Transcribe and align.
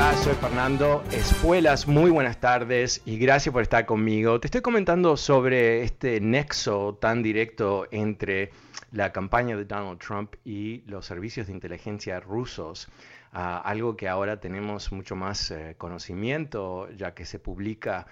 Estás? 0.00 0.24
Soy 0.24 0.34
Fernando 0.34 1.04
Espuelas. 1.12 1.86
Muy 1.86 2.10
buenas 2.10 2.40
tardes 2.40 3.02
y 3.04 3.18
gracias 3.18 3.52
por 3.52 3.60
estar 3.60 3.84
conmigo. 3.84 4.40
Te 4.40 4.46
estoy 4.46 4.62
comentando 4.62 5.14
sobre 5.18 5.82
este 5.82 6.22
nexo 6.22 6.96
tan 6.98 7.22
directo 7.22 7.86
entre 7.90 8.50
la 8.92 9.12
campaña 9.12 9.56
de 9.56 9.66
Donald 9.66 9.98
Trump 9.98 10.36
y 10.42 10.82
los 10.86 11.04
servicios 11.04 11.48
de 11.48 11.52
inteligencia 11.52 12.18
rusos. 12.18 12.88
Ah, 13.32 13.60
algo 13.62 13.94
que 13.94 14.08
ahora 14.08 14.40
tenemos 14.40 14.90
mucho 14.90 15.16
más 15.16 15.50
eh, 15.50 15.74
conocimiento, 15.76 16.90
ya 16.92 17.12
que 17.12 17.26
se 17.26 17.38
publica 17.38 18.06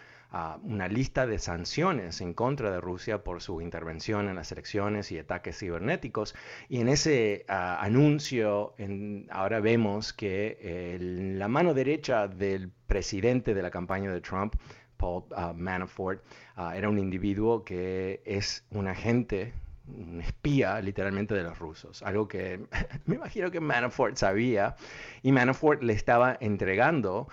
una 0.62 0.88
lista 0.88 1.26
de 1.26 1.38
sanciones 1.38 2.20
en 2.20 2.34
contra 2.34 2.70
de 2.70 2.80
Rusia 2.80 3.24
por 3.24 3.40
su 3.40 3.60
intervención 3.62 4.28
en 4.28 4.36
las 4.36 4.52
elecciones 4.52 5.10
y 5.10 5.18
ataques 5.18 5.58
cibernéticos. 5.58 6.34
Y 6.68 6.80
en 6.80 6.88
ese 6.88 7.44
ah, 7.48 7.78
anuncio 7.80 8.74
en- 8.78 9.26
ahora 9.30 9.60
vemos 9.60 10.12
que 10.12 10.58
el- 10.96 11.38
la 11.38 11.48
mano 11.48 11.72
derecha 11.74 12.28
del 12.28 12.70
presidente 12.86 13.54
de 13.54 13.62
la 13.62 13.70
campaña 13.70 14.12
de 14.12 14.20
Trump, 14.20 14.54
Paul 14.98 15.24
ah, 15.34 15.52
Manafort, 15.56 16.22
ah, 16.56 16.76
era 16.76 16.88
un 16.88 16.98
individuo 16.98 17.64
que 17.64 18.20
es 18.26 18.64
un 18.70 18.88
agente 18.88 19.52
un 19.90 20.20
espía 20.20 20.82
literalmente 20.82 21.34
de 21.34 21.42
los 21.42 21.58
rusos, 21.58 22.02
algo 22.02 22.28
que 22.28 22.60
me 23.06 23.14
imagino 23.14 23.50
que 23.50 23.58
Manafort 23.60 24.16
sabía 24.16 24.76
y 25.22 25.32
Manafort 25.32 25.82
le 25.82 25.94
estaba 25.94 26.36
entregando 26.40 27.28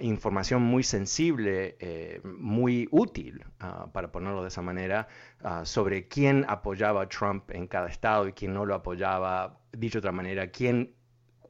información 0.00 0.62
muy 0.62 0.82
sensible, 0.82 1.76
eh, 1.78 2.20
muy 2.24 2.88
útil, 2.90 3.44
ah, 3.60 3.88
para 3.92 4.10
ponerlo 4.10 4.42
de 4.42 4.48
esa 4.48 4.62
manera, 4.62 5.08
ah, 5.42 5.64
sobre 5.64 6.08
quién 6.08 6.44
apoyaba 6.48 7.02
a 7.02 7.08
Trump 7.08 7.50
en 7.50 7.68
cada 7.68 7.88
estado 7.88 8.26
y 8.28 8.32
quién 8.32 8.54
no 8.54 8.66
lo 8.66 8.74
apoyaba, 8.74 9.60
dicho 9.72 9.98
de 9.98 10.00
otra 10.00 10.12
manera, 10.12 10.48
quién 10.48 10.94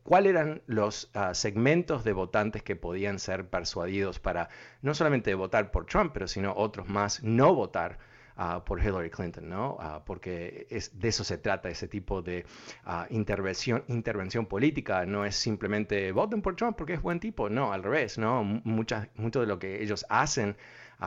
cuáles 0.03 0.31
eran 0.31 0.63
los 0.67 1.11
ah, 1.15 1.35
segmentos 1.35 2.05
de 2.05 2.13
votantes 2.13 2.63
que 2.63 2.77
podían 2.77 3.19
ser 3.19 3.49
persuadidos 3.49 4.19
para 4.19 4.49
no 4.83 4.95
solamente 4.95 5.35
votar 5.35 5.71
por 5.71 5.87
Trump, 5.87 6.13
pero 6.13 6.29
sino 6.29 6.55
otros 6.55 6.89
más 6.89 7.23
no 7.23 7.55
votar 7.55 7.99
ah, 8.39 8.65
por 8.65 8.81
Hillary 8.83 9.11
Clinton, 9.11 9.49
¿no? 9.51 9.77
Ah, 9.81 10.03
porque 10.07 10.67
es, 10.71 10.99
de 10.99 11.09
eso 11.09 11.25
se 11.25 11.37
trata, 11.39 11.69
ese 11.69 11.89
tipo 11.89 12.23
de 12.23 12.47
ah, 12.85 13.07
intervención, 13.11 13.85
intervención 13.89 14.47
política, 14.47 15.05
no 15.05 15.25
es 15.27 15.37
simplemente 15.37 16.11
voten 16.13 16.41
por 16.41 16.57
Trump 16.57 16.77
porque 16.79 16.95
es 16.95 17.03
buen 17.03 17.21
tipo, 17.21 17.51
no, 17.51 17.73
al 17.73 17.83
revés, 17.83 18.17
¿no? 18.19 18.41
M- 18.41 18.63
Muchas, 18.65 19.09
mucho 19.17 19.41
de 19.41 19.47
lo 19.47 19.59
que 19.59 19.83
ellos 19.83 20.07
hacen 20.09 20.57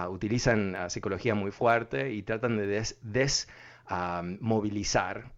utilizan 0.09 0.75
psicología 0.89 1.35
muy 1.35 1.51
fuerte 1.51 2.13
y 2.13 2.23
tratan 2.23 2.57
de 2.57 2.67
des, 2.67 2.97
des- 3.01 3.47
movilizar 4.39 5.31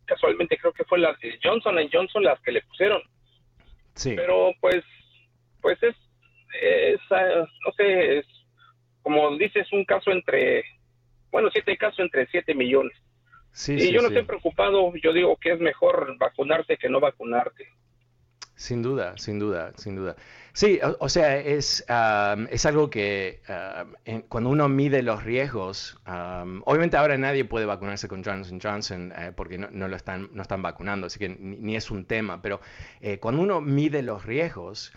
casualmente 0.05 0.57
creo 0.57 0.71
que 0.71 0.85
fue 0.85 0.99
la 0.99 1.13
de 1.21 1.37
Johnson 1.43 1.77
Johnson 1.91 2.23
las 2.23 2.39
que 2.41 2.51
le 2.51 2.61
pusieron. 2.61 3.01
Sí. 3.95 4.13
pero 4.15 4.53
pues 4.61 4.83
pues 5.59 5.81
es, 5.81 5.95
es, 6.61 6.99
ah, 7.09 7.45
no 7.65 7.71
sé 7.75 8.19
es, 8.19 8.25
como 9.01 9.35
dices 9.37 9.67
un 9.71 9.83
caso 9.85 10.11
entre 10.11 10.63
bueno 11.31 11.49
siete 11.51 11.75
casos 11.77 11.99
entre 11.99 12.27
siete 12.27 12.53
millones 12.53 12.95
Sí, 13.63 13.79
y 13.79 13.81
sí, 13.81 13.93
yo 13.93 14.01
no 14.01 14.07
sí. 14.07 14.09
estoy 14.09 14.23
preocupado 14.23 14.93
yo 15.01 15.13
digo 15.13 15.37
que 15.37 15.53
es 15.53 15.59
mejor 15.59 16.17
vacunarte 16.17 16.77
que 16.77 16.89
no 16.89 16.99
vacunarte 16.99 17.65
Sin 18.55 18.81
duda, 18.81 19.15
sin 19.19 19.37
duda, 19.37 19.71
sin 19.77 19.95
duda. 19.95 20.15
Sí, 20.51 20.79
o, 20.83 20.97
o 20.99 21.09
sea, 21.09 21.37
es, 21.37 21.85
am, 21.89 22.47
es 22.49 22.65
algo 22.65 22.89
que 22.89 23.41
am, 23.47 23.93
en- 24.03 24.21
cuando 24.23 24.49
uno 24.49 24.67
mide 24.67 25.03
los 25.03 25.23
riesgos, 25.23 25.99
am, 26.05 26.63
obviamente 26.65 26.97
ahora 26.97 27.17
nadie 27.19 27.45
puede 27.45 27.67
vacunarse 27.67 28.07
con 28.07 28.23
Johnson 28.23 28.59
Johnson 28.59 29.13
eh, 29.15 29.31
porque 29.35 29.59
no, 29.59 29.67
no 29.71 29.87
lo 29.87 29.95
están, 29.95 30.29
no 30.33 30.41
están 30.41 30.63
vacunando, 30.63 31.05
así 31.05 31.19
que 31.19 31.29
ni, 31.29 31.57
ni 31.57 31.75
es 31.75 31.91
un 31.91 32.05
tema, 32.05 32.41
pero 32.41 32.59
eh, 32.99 33.19
cuando 33.19 33.43
uno 33.43 33.61
mide 33.61 34.01
los 34.01 34.25
riesgos, 34.25 34.91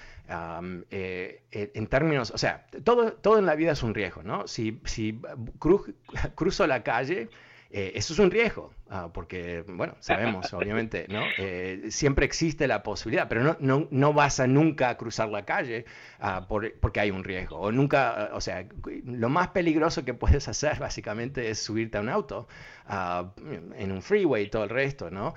eh, 0.90 1.42
eh, 1.50 1.70
en 1.74 1.86
términos, 1.86 2.30
o 2.30 2.38
sea, 2.38 2.66
todo, 2.84 3.12
todo 3.12 3.38
en 3.38 3.46
la 3.46 3.54
vida 3.56 3.72
es 3.72 3.82
un 3.82 3.94
riesgo, 3.94 4.22
¿no? 4.22 4.46
Si, 4.46 4.80
si 4.84 5.20
cru- 5.58 5.94
cruzo 6.34 6.66
la 6.66 6.82
calle, 6.82 7.28
eh, 7.70 7.92
eso 7.94 8.12
es 8.12 8.18
un 8.18 8.30
riesgo, 8.30 8.72
ah, 8.90 9.08
porque, 9.14 9.64
bueno, 9.66 9.94
sabemos, 10.00 10.52
obviamente, 10.52 11.06
¿no? 11.08 11.22
Eh, 11.38 11.86
siempre 11.90 12.26
existe 12.26 12.66
la 12.66 12.82
posibilidad, 12.82 13.28
pero 13.28 13.42
no, 13.42 13.56
no, 13.60 13.88
no 13.90 14.12
vas 14.12 14.40
a 14.40 14.46
nunca 14.46 14.96
cruzar 14.98 15.28
la 15.30 15.44
calle 15.44 15.84
ah, 16.18 16.46
por- 16.48 16.74
porque 16.80 17.00
hay 17.00 17.10
un 17.10 17.24
riesgo. 17.24 17.58
O 17.58 17.72
nunca, 17.72 18.30
o 18.34 18.40
sea, 18.40 18.66
lo 19.04 19.28
más 19.28 19.48
peligroso 19.48 20.04
que 20.04 20.12
puedes 20.14 20.48
hacer 20.48 20.78
básicamente 20.78 21.48
es 21.50 21.58
subirte 21.62 21.98
a 21.98 22.00
un 22.02 22.08
auto 22.08 22.48
ah, 22.86 23.32
en 23.76 23.92
un 23.92 24.02
freeway 24.02 24.44
y 24.44 24.48
todo 24.50 24.64
el 24.64 24.70
resto, 24.70 25.10
¿no? 25.10 25.34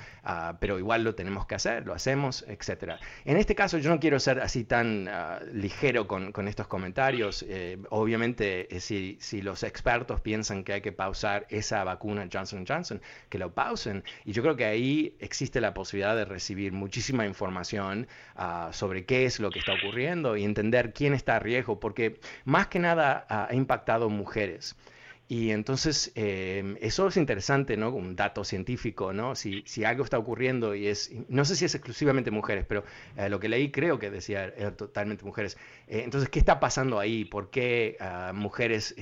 Pero 0.59 0.79
igual 0.79 1.03
lo 1.03 1.15
tenemos 1.15 1.45
que 1.45 1.55
hacer, 1.55 1.85
lo 1.85 1.93
hacemos, 1.93 2.43
etcétera. 2.47 2.99
En 3.25 3.37
este 3.37 3.55
caso 3.55 3.77
yo 3.77 3.89
no 3.89 3.99
quiero 3.99 4.19
ser 4.19 4.39
así 4.39 4.63
tan 4.63 5.07
ah, 5.07 5.39
ligero 5.53 6.07
con, 6.07 6.31
con 6.31 6.47
estos 6.47 6.67
comentarios. 6.67 7.45
Eh, 7.47 7.77
obviamente, 7.89 8.75
eh, 8.75 8.79
si, 8.79 9.17
si 9.21 9.41
los 9.41 9.63
expertos 9.63 10.21
piensan 10.21 10.63
que 10.63 10.73
hay 10.73 10.81
que 10.81 10.91
pausar 10.91 11.45
esa 11.49 11.83
vacuna 11.83 12.27
Johnson 12.31 12.65
Johnson, 12.67 13.01
que 13.29 13.37
Y 14.25 14.31
yo 14.31 14.41
creo 14.43 14.55
que 14.55 14.65
ahí 14.65 15.15
existe 15.19 15.61
la 15.61 15.73
posibilidad 15.73 16.15
de 16.15 16.25
recibir 16.25 16.71
muchísima 16.73 17.25
información 17.25 18.07
ah, 18.35 18.69
sobre 18.73 19.05
qué 19.05 19.25
es 19.25 19.39
lo 19.39 19.51
que 19.51 19.59
está 19.59 19.73
ocurriendo 19.73 20.37
y 20.37 20.43
entender 20.43 20.93
quién 20.93 21.13
está 21.13 21.37
a 21.37 21.39
riesgo, 21.39 21.79
porque 21.79 22.19
más 22.45 22.67
que 22.67 22.79
nada 22.79 23.25
ah, 23.29 23.47
ha 23.49 23.55
impactado 23.55 24.09
mujeres. 24.09 24.75
Y 25.29 25.51
entonces 25.51 26.11
eh, 26.15 26.75
eso 26.81 27.07
es 27.07 27.15
interesante, 27.17 27.77
¿no? 27.77 27.89
Un 27.89 28.15
dato 28.15 28.43
científico, 28.43 29.13
¿no? 29.13 29.35
Si, 29.35 29.63
si, 29.65 29.85
algo 29.85 30.03
está 30.03 30.17
ocurriendo 30.19 30.75
y 30.75 30.87
es, 30.87 31.11
no 31.29 31.45
sé 31.45 31.55
si 31.55 31.63
es 31.65 31.73
exclusivamente 31.75 32.29
mujeres, 32.29 32.65
pero 32.67 32.83
eh, 33.15 33.29
lo 33.29 33.39
que 33.39 33.47
leí 33.47 33.71
creo 33.71 33.97
que 33.99 34.11
decía 34.11 34.53
totalmente 34.75 35.23
mujeres. 35.23 35.57
Eh, 35.87 36.01
entonces, 36.03 36.29
¿qué 36.29 36.39
está 36.39 36.59
pasando 36.59 36.99
ahí? 36.99 37.23
¿Por 37.23 37.49
qué 37.49 37.95
ah, 38.01 38.31
mujeres 38.35 38.95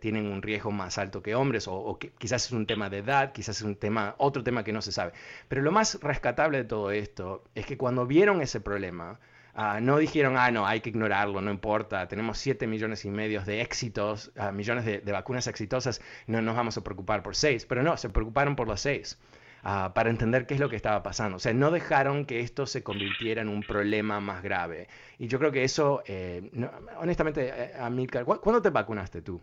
tienen 0.00 0.26
un 0.26 0.42
riesgo 0.42 0.70
más 0.70 0.96
alto 0.96 1.22
que 1.22 1.34
hombres? 1.34 1.66
O, 1.66 1.74
o 1.74 1.98
quizás 1.98 2.46
es 2.46 2.52
un 2.52 2.66
tema 2.66 2.88
de 2.88 2.98
edad, 2.98 3.32
quizás 3.32 3.56
es 3.56 3.62
un 3.62 3.76
tema, 3.76 4.14
otro 4.18 4.44
tema 4.44 4.62
que 4.64 4.72
no 4.72 4.80
se 4.80 4.92
sabe. 4.92 5.12
Pero 5.48 5.62
lo 5.62 5.72
más 5.72 5.98
rescatable 6.00 6.58
de 6.58 6.64
todo 6.64 6.92
esto 6.92 7.44
es 7.54 7.66
que 7.66 7.76
cuando 7.76 8.06
vieron 8.06 8.40
ese 8.40 8.60
problema, 8.60 9.18
Ah, 9.56 9.78
no 9.80 9.98
dijeron, 9.98 10.36
ah, 10.36 10.50
no, 10.50 10.66
hay 10.66 10.80
que 10.80 10.90
ignorarlo, 10.90 11.40
no 11.40 11.52
importa, 11.52 12.08
tenemos 12.08 12.38
7 12.38 12.66
millones 12.66 13.04
y 13.04 13.10
medio 13.10 13.40
de 13.42 13.60
éxitos, 13.60 14.32
uh, 14.36 14.50
millones 14.50 14.84
de, 14.84 15.12
vacunas 15.12 15.46
exitosas, 15.46 16.02
no 16.26 16.42
nos 16.42 16.56
vamos 16.56 16.76
a 16.76 16.82
preocupar 16.82 17.22
por 17.22 17.36
6, 17.36 17.64
pero 17.66 17.84
no, 17.84 17.96
se 17.96 18.10
preocuparon 18.10 18.56
por 18.56 18.66
las 18.66 18.80
6. 18.80 19.20
Uh, 19.62 19.94
para 19.94 20.10
entender 20.10 20.46
qué 20.46 20.52
es 20.52 20.60
lo 20.60 20.68
que 20.68 20.76
estaba 20.76 21.02
pasando. 21.02 21.36
O 21.36 21.38
sea, 21.38 21.54
no 21.54 21.70
dejaron 21.70 22.26
que 22.26 22.40
esto 22.40 22.66
se 22.66 22.82
convirtiera 22.82 23.40
en 23.40 23.48
un 23.48 23.62
problema 23.62 24.20
más 24.20 24.42
grave. 24.42 24.88
Y 25.18 25.26
yo 25.26 25.38
creo 25.38 25.52
que 25.52 25.64
eso, 25.64 26.02
eh, 26.06 26.50
no, 26.52 26.70
honestamente, 26.98 27.48
eh, 27.48 27.72
Amilcar, 27.80 28.26
¿cuándo 28.26 28.60
te 28.60 28.68
vacunaste 28.68 29.22
tú? 29.22 29.40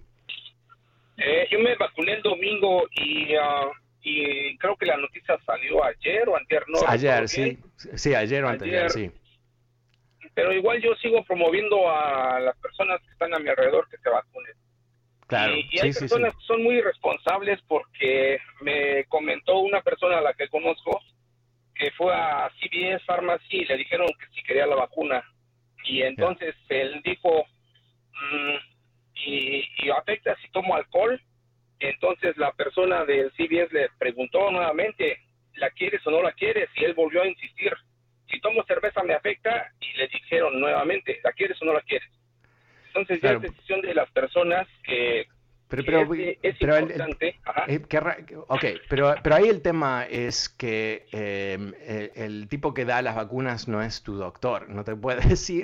Eh, 1.18 1.48
yo 1.50 1.58
me 1.58 1.76
vacuné 1.76 2.14
el 2.14 2.22
domingo 2.22 2.88
y, 2.92 3.34
y, 4.04 4.58
creo 4.60 4.76
que 4.76 4.86
la 4.86 4.98
noticia 4.98 5.40
salió 5.44 5.84
ayer 5.84 6.30
o 6.30 6.38
anterior. 6.38 6.70
No 6.70 6.88
ayer, 6.88 7.28
sí. 7.28 7.58
Sí, 7.76 8.14
ayer 8.14 8.44
o 8.44 8.50
anterior, 8.50 8.92
sí 8.92 9.10
pero 10.34 10.54
igual 10.54 10.82
yo 10.82 10.96
sigo 10.96 11.24
promoviendo 11.24 11.90
a 11.90 12.40
las 12.40 12.58
personas 12.58 13.02
que 13.02 13.12
están 13.12 13.34
a 13.34 13.40
mi 13.40 13.50
alrededor 13.50 13.88
que 13.90 13.98
se 13.98 14.10
vacunen. 14.10 14.54
Claro, 15.28 15.54
y, 15.56 15.80
hay 15.80 15.94
personas 15.94 16.34
que 16.36 16.46
son 16.46 16.64
muy 16.64 16.82
responsables 16.82 17.60
porque 17.68 18.40
me 18.62 19.06
comentó 19.06 19.60
una 19.60 19.82
persona 19.82 20.18
a 20.18 20.22
la 20.22 20.34
que 20.34 20.50
conozco 20.50 21.00
que 21.74 21.90
fue 21.92 22.14
a 22.14 22.50
CVS 22.60 23.04
Pharmacy 23.06 23.58
y 23.58 23.66
le 23.66 23.78
dijeron 23.78 24.08
que 24.20 24.28
si 24.36 24.44
quería 24.44 24.68
la 24.68 24.76
vacuna. 24.76 25.24
Y 25.86 26.04
entonces 26.04 26.56
él 26.70 27.02
dijo, 27.04 27.46
mm, 28.14 28.56
y, 29.26 29.68
y, 29.78 29.90
afecta 29.90 30.36
si 30.38 30.52
tomo 30.52 30.76
alcohol. 30.76 31.20
Entonces 31.80 32.38
la 32.38 32.52
persona 32.52 33.04
del 33.06 33.32
CVS 33.32 33.74
le 33.74 33.90
preguntó 33.98 34.52
nuevamente, 34.52 35.18
¿la 35.56 35.72
quieres 35.72 36.06
o 36.06 36.12
no 36.12 36.22
la 36.22 36.34
quieres? 36.34 36.70
Y 36.76 36.84
él 36.84 36.94
volvió 36.94 37.24
a 37.24 37.28
insistir 37.28 37.74
si 38.32 38.40
tomo 38.40 38.64
cerveza 38.64 39.04
me 39.04 39.14
afecta 39.14 39.72
y 39.80 39.98
le 39.98 40.08
dijeron 40.08 40.60
nuevamente, 40.60 41.20
¿la 41.24 41.32
quieres 41.34 41.62
o 41.62 41.66
no 41.66 41.74
la 41.74 41.82
quieres? 41.82 42.10
Entonces 42.88 43.22
ya 43.22 43.34
es 43.34 43.42
decisión 43.42 43.82
de 43.82 43.94
las 43.94 44.10
personas 44.12 44.68
que 44.84 45.28
pero, 45.68 45.84
pero, 45.86 46.14
es, 46.14 46.58
pero 46.60 46.80
importante. 46.80 47.40
El, 47.68 47.76
eh, 47.76 48.38
ok, 48.48 48.66
pero, 48.90 49.16
pero 49.24 49.36
ahí 49.36 49.48
el 49.48 49.62
tema 49.62 50.06
es 50.10 50.50
que 50.50 51.06
el, 51.14 52.12
el, 52.16 52.50
tipo 52.50 52.74
que 52.74 52.84
da 52.84 53.02
las 53.02 53.16
vacunas 53.16 53.70
no 53.70 53.82
es 53.82 54.04
tu 54.04 54.16
doctor, 54.16 54.68
no 54.68 54.84
te 54.84 54.98
puede 54.98 55.22
decir 55.30 55.64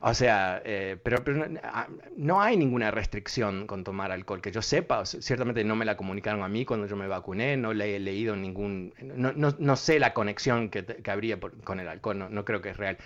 o 0.00 0.14
sea, 0.14 0.62
eh, 0.64 0.96
pero, 1.02 1.22
ah, 1.64 1.88
no, 2.16 2.40
hay 2.40 2.56
ninguna 2.56 2.90
restricción 2.90 3.66
con 3.66 3.82
tomar 3.82 4.12
alcohol. 4.12 4.40
Que 4.40 4.52
yo 4.52 4.62
sepa, 4.62 5.04
ciertamente 5.04 5.64
no 5.64 5.74
me 5.76 5.84
la 5.84 5.96
comunicaron 5.96 6.42
a 6.42 6.48
mí 6.48 6.64
cuando 6.64 6.86
yo 6.86 6.96
me 6.96 7.08
vacuné, 7.08 7.56
no 7.56 7.72
le 7.72 7.96
he 7.96 7.98
leído 7.98 8.36
ningún, 8.36 8.94
no, 9.02 9.32
no, 9.32 9.54
no 9.58 9.76
sé 9.76 9.98
la 9.98 10.14
conexión 10.14 10.68
que, 10.68 10.84
que 10.84 11.10
habría 11.10 11.38
con 11.40 11.80
el 11.80 11.88
alcohol, 11.88 12.28
no, 12.30 12.44
creo 12.44 12.60
que 12.60 12.70
es 12.70 12.76
real. 12.76 12.98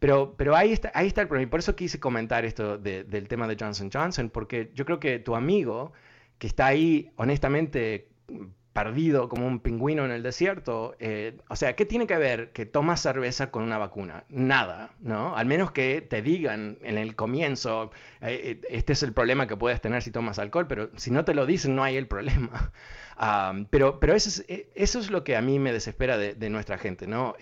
Pero, 0.00 0.34
pero 0.36 0.56
ahí, 0.56 0.72
está, 0.72 0.90
ahí 0.94 1.06
está 1.06 1.20
el 1.22 1.28
problema. 1.28 1.48
Y 1.48 1.50
por 1.50 1.60
eso 1.60 1.76
quise 1.76 2.00
comentar 2.00 2.44
esto 2.44 2.78
del 2.78 3.28
tema 3.28 3.46
de 3.46 3.56
Johnson 3.58 3.90
Johnson, 3.92 4.30
porque 4.30 4.70
yo 4.74 4.84
creo 4.84 4.98
que 4.98 5.18
tu 5.18 5.36
amigo, 5.36 5.92
que 6.38 6.46
está 6.46 6.66
ahí 6.66 7.12
honestamente 7.16 8.08
perdido 8.72 9.28
como 9.28 9.46
un 9.46 9.60
pingüino 9.60 10.04
en 10.04 10.10
el 10.10 10.22
desierto. 10.22 10.94
Eh, 11.00 11.36
o 11.48 11.56
sea, 11.56 11.74
¿qué 11.74 11.84
tiene 11.84 12.06
que 12.06 12.16
ver 12.16 12.50
que 12.52 12.66
tomas 12.66 13.00
cerveza 13.00 13.50
con 13.50 13.62
una 13.62 13.78
vacuna? 13.78 14.24
Nada, 14.28 14.90
¿no? 15.00 15.36
Al 15.36 15.46
menos 15.46 15.72
que 15.72 16.00
te 16.00 16.22
digan 16.22 16.78
en 16.82 16.98
el 16.98 17.16
comienzo, 17.16 17.90
eh, 18.20 18.60
eh, 18.62 18.66
este 18.70 18.92
es 18.92 19.02
el 19.02 19.12
problema 19.12 19.46
que 19.46 19.56
puedes 19.56 19.80
tener 19.80 20.02
si 20.02 20.10
tomas 20.10 20.38
alcohol, 20.38 20.66
pero 20.68 20.90
si 20.96 21.10
no 21.10 21.24
te 21.24 21.34
lo 21.34 21.46
dicen, 21.46 21.74
no 21.74 21.82
hay 21.82 21.96
el 21.96 22.06
problema. 22.06 22.72
pero 23.70 24.00
pero 24.00 24.14
es, 24.14 24.44
eso 24.48 24.98
es 24.98 25.10
lo 25.10 25.24
que 25.24 25.36
a 25.36 25.42
mí 25.42 25.58
me 25.58 25.72
desespera 25.72 26.16
de, 26.16 26.50
nuestra 26.50 26.78
gente, 26.78 27.06
¿no? 27.06 27.36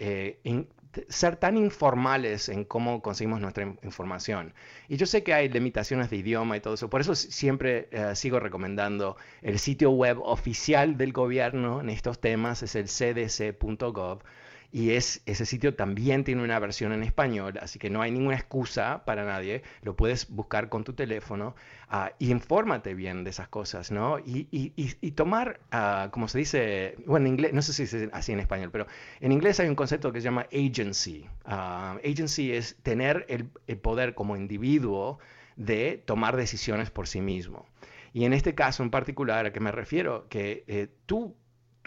Ser 1.09 1.37
tan 1.37 1.57
informales 1.57 2.49
en 2.49 2.65
cómo 2.65 3.03
conseguimos 3.03 3.41
nuestra 3.41 3.65
información. 3.83 4.55
Y 4.89 4.97
yo 4.97 5.07
sé 5.07 5.23
que 5.23 5.35
hay 5.35 5.49
limitaciones 5.49 6.11
de 6.11 6.17
idioma 6.17 6.57
y 6.57 6.61
todo 6.61 6.75
eso, 6.75 6.91
por 6.91 7.01
eso 7.01 7.15
siempre 7.15 7.89
eh, 7.91 8.15
sigo 8.15 8.41
recomendando 8.41 9.17
el 9.43 9.59
sitio 9.59 9.91
web 9.91 10.19
oficial 10.23 10.97
del 10.97 11.13
gobierno 11.13 11.81
en 11.81 11.91
estos 11.91 12.21
temas, 12.21 12.63
es 12.63 12.75
el 12.75 12.89
cdc.gov 12.89 14.23
y 14.71 14.91
es, 14.91 15.23
ese 15.27 15.47
sitio 15.47 15.75
también 15.75 16.25
tiene 16.25 16.43
una 16.43 16.59
versión 16.59 16.93
en 16.93 17.03
español, 17.03 17.59
así 17.61 17.79
que 17.79 17.89
no 17.91 18.03
hay 18.03 18.11
ninguna 18.11 18.37
excusa 18.37 19.05
para 19.05 19.25
nadie, 19.25 19.63
lo 19.83 19.97
puedes 19.97 20.29
buscar 20.29 20.69
con 20.69 20.85
tu 20.85 20.93
teléfono 20.93 21.55
uh, 21.91 22.09
y 22.19 22.31
infórmate 22.31 22.95
bien 22.95 23.25
de 23.25 23.31
esas 23.31 23.49
cosas, 23.49 23.91
¿no? 23.91 24.19
Y, 24.19 25.13
tomar, 25.13 25.61
uh, 25.73 26.11
como 26.11 26.29
se 26.29 26.39
dice, 26.39 26.97
bueno, 27.07 27.27
en 27.27 27.33
inglés, 27.35 27.53
no 27.53 27.63
sé 27.63 27.73
si 27.73 27.83
es 27.85 28.09
así 28.13 28.33
en 28.33 28.41
español, 28.41 28.71
pero 28.71 28.87
en 29.21 29.33
inglés 29.33 29.59
hay 29.61 29.69
un 29.69 29.75
concepto 29.75 30.13
que 30.13 30.21
se 30.21 30.25
llama 30.25 30.47
agency. 30.53 31.27
Uh, 31.47 31.99
agency 32.05 32.53
es 32.53 32.77
tener 32.83 33.25
el, 33.29 33.49
el 33.67 33.79
poder 33.79 34.15
como 34.15 34.37
individuo 34.37 35.19
de 35.57 36.03
tomar 36.05 36.37
decisiones 36.37 36.91
por 36.91 37.09
sí 37.09 37.21
mismo. 37.21 37.67
Y 38.13 38.25
en 38.25 38.33
este 38.33 38.55
caso 38.55 38.83
en 38.83 38.91
particular, 38.91 39.47
¿a 39.47 39.53
qué 39.53 39.61
me 39.61 39.73
refiero? 39.73 40.27
Que 40.29 40.65
eh, 40.67 40.89
tú 41.07 41.37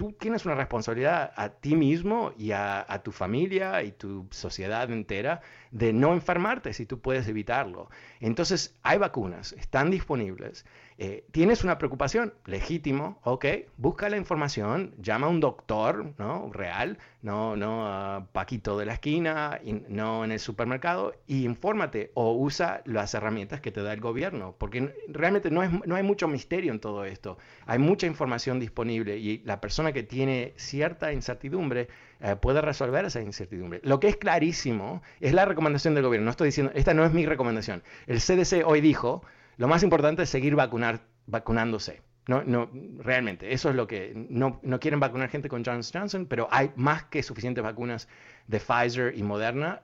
tú 0.01 0.13
tienes 0.13 0.45
una 0.45 0.55
responsabilidad 0.55 1.31
a 1.35 1.49
ti 1.49 1.75
mismo 1.75 2.33
y 2.35 2.53
a, 2.53 3.01
tu 3.03 3.11
familia 3.11 3.83
y 3.83 3.91
tu 3.91 4.25
sociedad 4.31 4.89
entera 4.89 5.41
de 5.69 5.93
no 5.93 6.13
enfermarte 6.13 6.73
si 6.73 6.87
tú 6.87 6.99
puedes 6.99 7.27
evitarlo. 7.27 7.87
Entonces, 8.19 8.73
hay 8.81 8.97
vacunas, 8.97 9.53
están 9.53 9.91
disponibles. 9.91 10.65
Eh, 11.03 11.25
tienes 11.31 11.63
una 11.63 11.79
preocupación, 11.79 12.31
legítimo, 12.45 13.19
ok, 13.23 13.45
busca 13.77 14.07
la 14.07 14.17
información, 14.17 14.93
llama 14.99 15.25
a 15.25 15.29
un 15.31 15.39
doctor, 15.39 16.13
¿no? 16.19 16.51
Real, 16.53 16.99
no, 17.23 17.55
no 17.55 18.27
Paquito 18.33 18.77
de 18.77 18.85
la 18.85 18.93
esquina, 18.93 19.59
no 19.89 20.23
en 20.23 20.31
el 20.31 20.39
supermercado, 20.39 21.15
y 21.25 21.45
infórmate 21.45 22.11
o 22.13 22.33
usa 22.33 22.83
las 22.85 23.15
herramientas 23.15 23.61
que 23.61 23.71
te 23.71 23.81
da 23.81 23.93
el 23.93 23.99
gobierno, 23.99 24.53
porque 24.59 24.93
realmente 25.07 25.49
no, 25.49 25.63
es, 25.63 25.71
no 25.87 25.95
hay 25.95 26.03
mucho 26.03 26.27
misterio 26.27 26.71
en 26.71 26.79
todo 26.79 27.03
esto. 27.03 27.39
Hay 27.65 27.79
mucha 27.79 28.05
información 28.05 28.59
disponible 28.59 29.17
y 29.17 29.39
la 29.39 29.59
persona 29.59 29.93
que 29.93 30.03
tiene 30.03 30.53
cierta 30.55 31.13
incertidumbre 31.13 31.87
eh, 32.19 32.35
puede 32.35 32.61
resolver 32.61 33.05
esa 33.05 33.21
incertidumbre. 33.21 33.79
Lo 33.83 33.99
que 33.99 34.07
es 34.07 34.17
clarísimo 34.17 35.01
es 35.19 35.33
la 35.33 35.45
recomendación 35.45 35.95
del 35.95 36.03
gobierno. 36.03 36.25
No 36.25 36.31
estoy 36.31 36.49
diciendo, 36.49 36.71
esta 36.75 36.93
no 36.93 37.03
es 37.03 37.11
mi 37.11 37.25
recomendación. 37.25 37.81
El 38.05 38.19
CDC 38.19 38.67
hoy 38.67 38.81
dijo, 38.81 39.23
lo 39.57 39.67
más 39.67 39.83
importante 39.83 40.23
es 40.23 40.29
seguir 40.29 40.55
vacunar, 40.55 41.01
vacunándose. 41.25 42.01
No, 42.27 42.43
no, 42.43 42.69
realmente, 42.99 43.51
eso 43.51 43.69
es 43.69 43.75
lo 43.75 43.87
que 43.87 44.13
no, 44.29 44.59
no, 44.61 44.79
quieren 44.79 44.99
vacunar 44.99 45.29
gente 45.29 45.49
con 45.49 45.65
Johnson 45.65 46.01
Johnson, 46.01 46.25
pero 46.27 46.47
hay 46.51 46.71
más 46.75 47.05
que 47.05 47.23
suficientes 47.23 47.63
vacunas 47.63 48.07
de 48.47 48.59
Pfizer 48.59 49.17
y 49.17 49.23
Moderna 49.23 49.81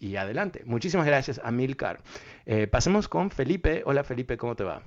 y 0.00 0.16
adelante. 0.16 0.62
Muchísimas 0.66 1.06
gracias 1.06 1.40
a 1.42 1.52
Milcar. 1.52 2.00
Eh, 2.46 2.66
pasemos 2.66 3.08
con 3.08 3.30
Felipe. 3.30 3.82
Hola 3.86 4.02
Felipe, 4.02 4.36
¿cómo 4.36 4.56
te 4.56 4.64
va? 4.64 4.82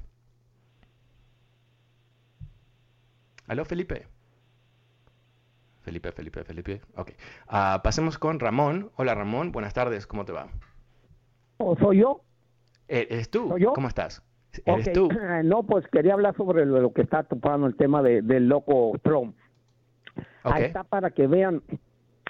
Aló 3.47 3.63
Felipe. 3.63 4.07
Felipe, 5.81 6.11
Felipe, 6.11 6.43
Felipe. 6.43 6.81
Ok. 6.95 7.11
Uh, 7.47 7.81
pasemos 7.83 8.17
con 8.17 8.39
Ramón. 8.39 8.91
Hola 8.95 9.15
Ramón, 9.15 9.51
buenas 9.51 9.73
tardes, 9.73 10.07
¿cómo 10.07 10.25
te 10.25 10.33
va? 10.33 10.49
¿O 11.57 11.77
soy 11.77 11.99
yo? 11.99 12.21
Eh, 12.87 13.07
¿Eres 13.09 13.29
tú? 13.29 13.57
yo? 13.57 13.73
¿Cómo 13.73 13.87
estás? 13.87 14.23
¿Eres 14.65 14.93
tú? 14.93 15.09
No, 15.43 15.63
pues 15.63 15.85
quería 15.87 16.13
hablar 16.13 16.35
sobre 16.37 16.65
lo, 16.65 16.93
que 16.93 17.01
está 17.01 17.23
topando 17.23 17.67
el 17.67 17.75
tema 17.75 18.01
de, 18.01 18.21
del 18.21 18.47
loco 18.47 18.93
Trump. 19.03 19.35
Ahí 20.43 20.63
está 20.63 20.83
para 20.83 21.11
que 21.11 21.27
vean. 21.27 21.61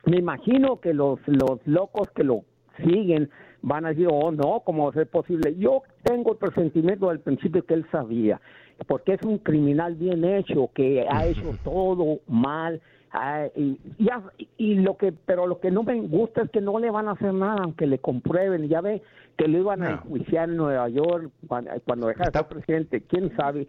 Me 0.06 0.18
imagino 0.18 0.80
que 0.80 0.94
los, 0.94 1.20
los 1.28 1.60
locos 1.66 2.10
que 2.12 2.24
lo 2.24 2.46
siguen 2.78 3.30
van 3.62 3.86
a 3.86 3.90
decir, 3.90 4.08
oh 4.12 4.32
no, 4.32 4.62
¿cómo 4.64 4.86
va 4.86 4.90
a 4.92 4.94
ser 4.94 5.10
posible? 5.10 5.56
Yo 5.58 5.82
tengo 6.04 6.34
el 6.34 6.38
presentimiento 6.38 7.10
del 7.10 7.20
principio 7.20 7.66
que 7.66 7.74
él 7.74 7.86
sabía, 7.92 8.40
porque 8.88 9.14
es 9.14 9.24
un 9.24 9.40
criminal 9.40 9.96
bien 9.96 10.24
hecho, 10.24 10.70
que 10.74 11.06
ha 11.10 11.26
hecho 11.26 11.56
todo 11.64 12.20
mal, 12.28 12.82
Y, 13.56 13.80
ya, 14.00 14.22
y 14.58 14.76
lo 14.76 14.98
que, 14.98 15.12
pero 15.12 15.48
lo 15.48 15.60
que 15.60 15.72
no 15.72 15.84
me 15.84 16.00
gusta 16.02 16.44
es 16.44 16.52
que 16.52 16.62
no 16.62 16.80
le 16.80 16.92
van 16.92 17.08
a 17.08 17.12
hacer 17.12 17.34
nada, 17.34 17.64
aunque 17.64 17.88
le 17.88 18.00
comprueben. 18.00 18.68
Ya 18.68 18.82
ve 18.82 19.02
que 19.38 19.48
lo 19.48 19.58
iban 19.58 19.84
a 19.84 19.92
enjuiciar 19.92 20.50
en 20.50 20.58
Nueva 20.58 20.90
York 20.90 21.30
cuando, 21.48 21.72
cuando 21.86 22.08
de 22.08 22.16
ser 22.16 22.46
presidente, 22.48 23.02
quién 23.02 23.36
sabe. 23.36 23.68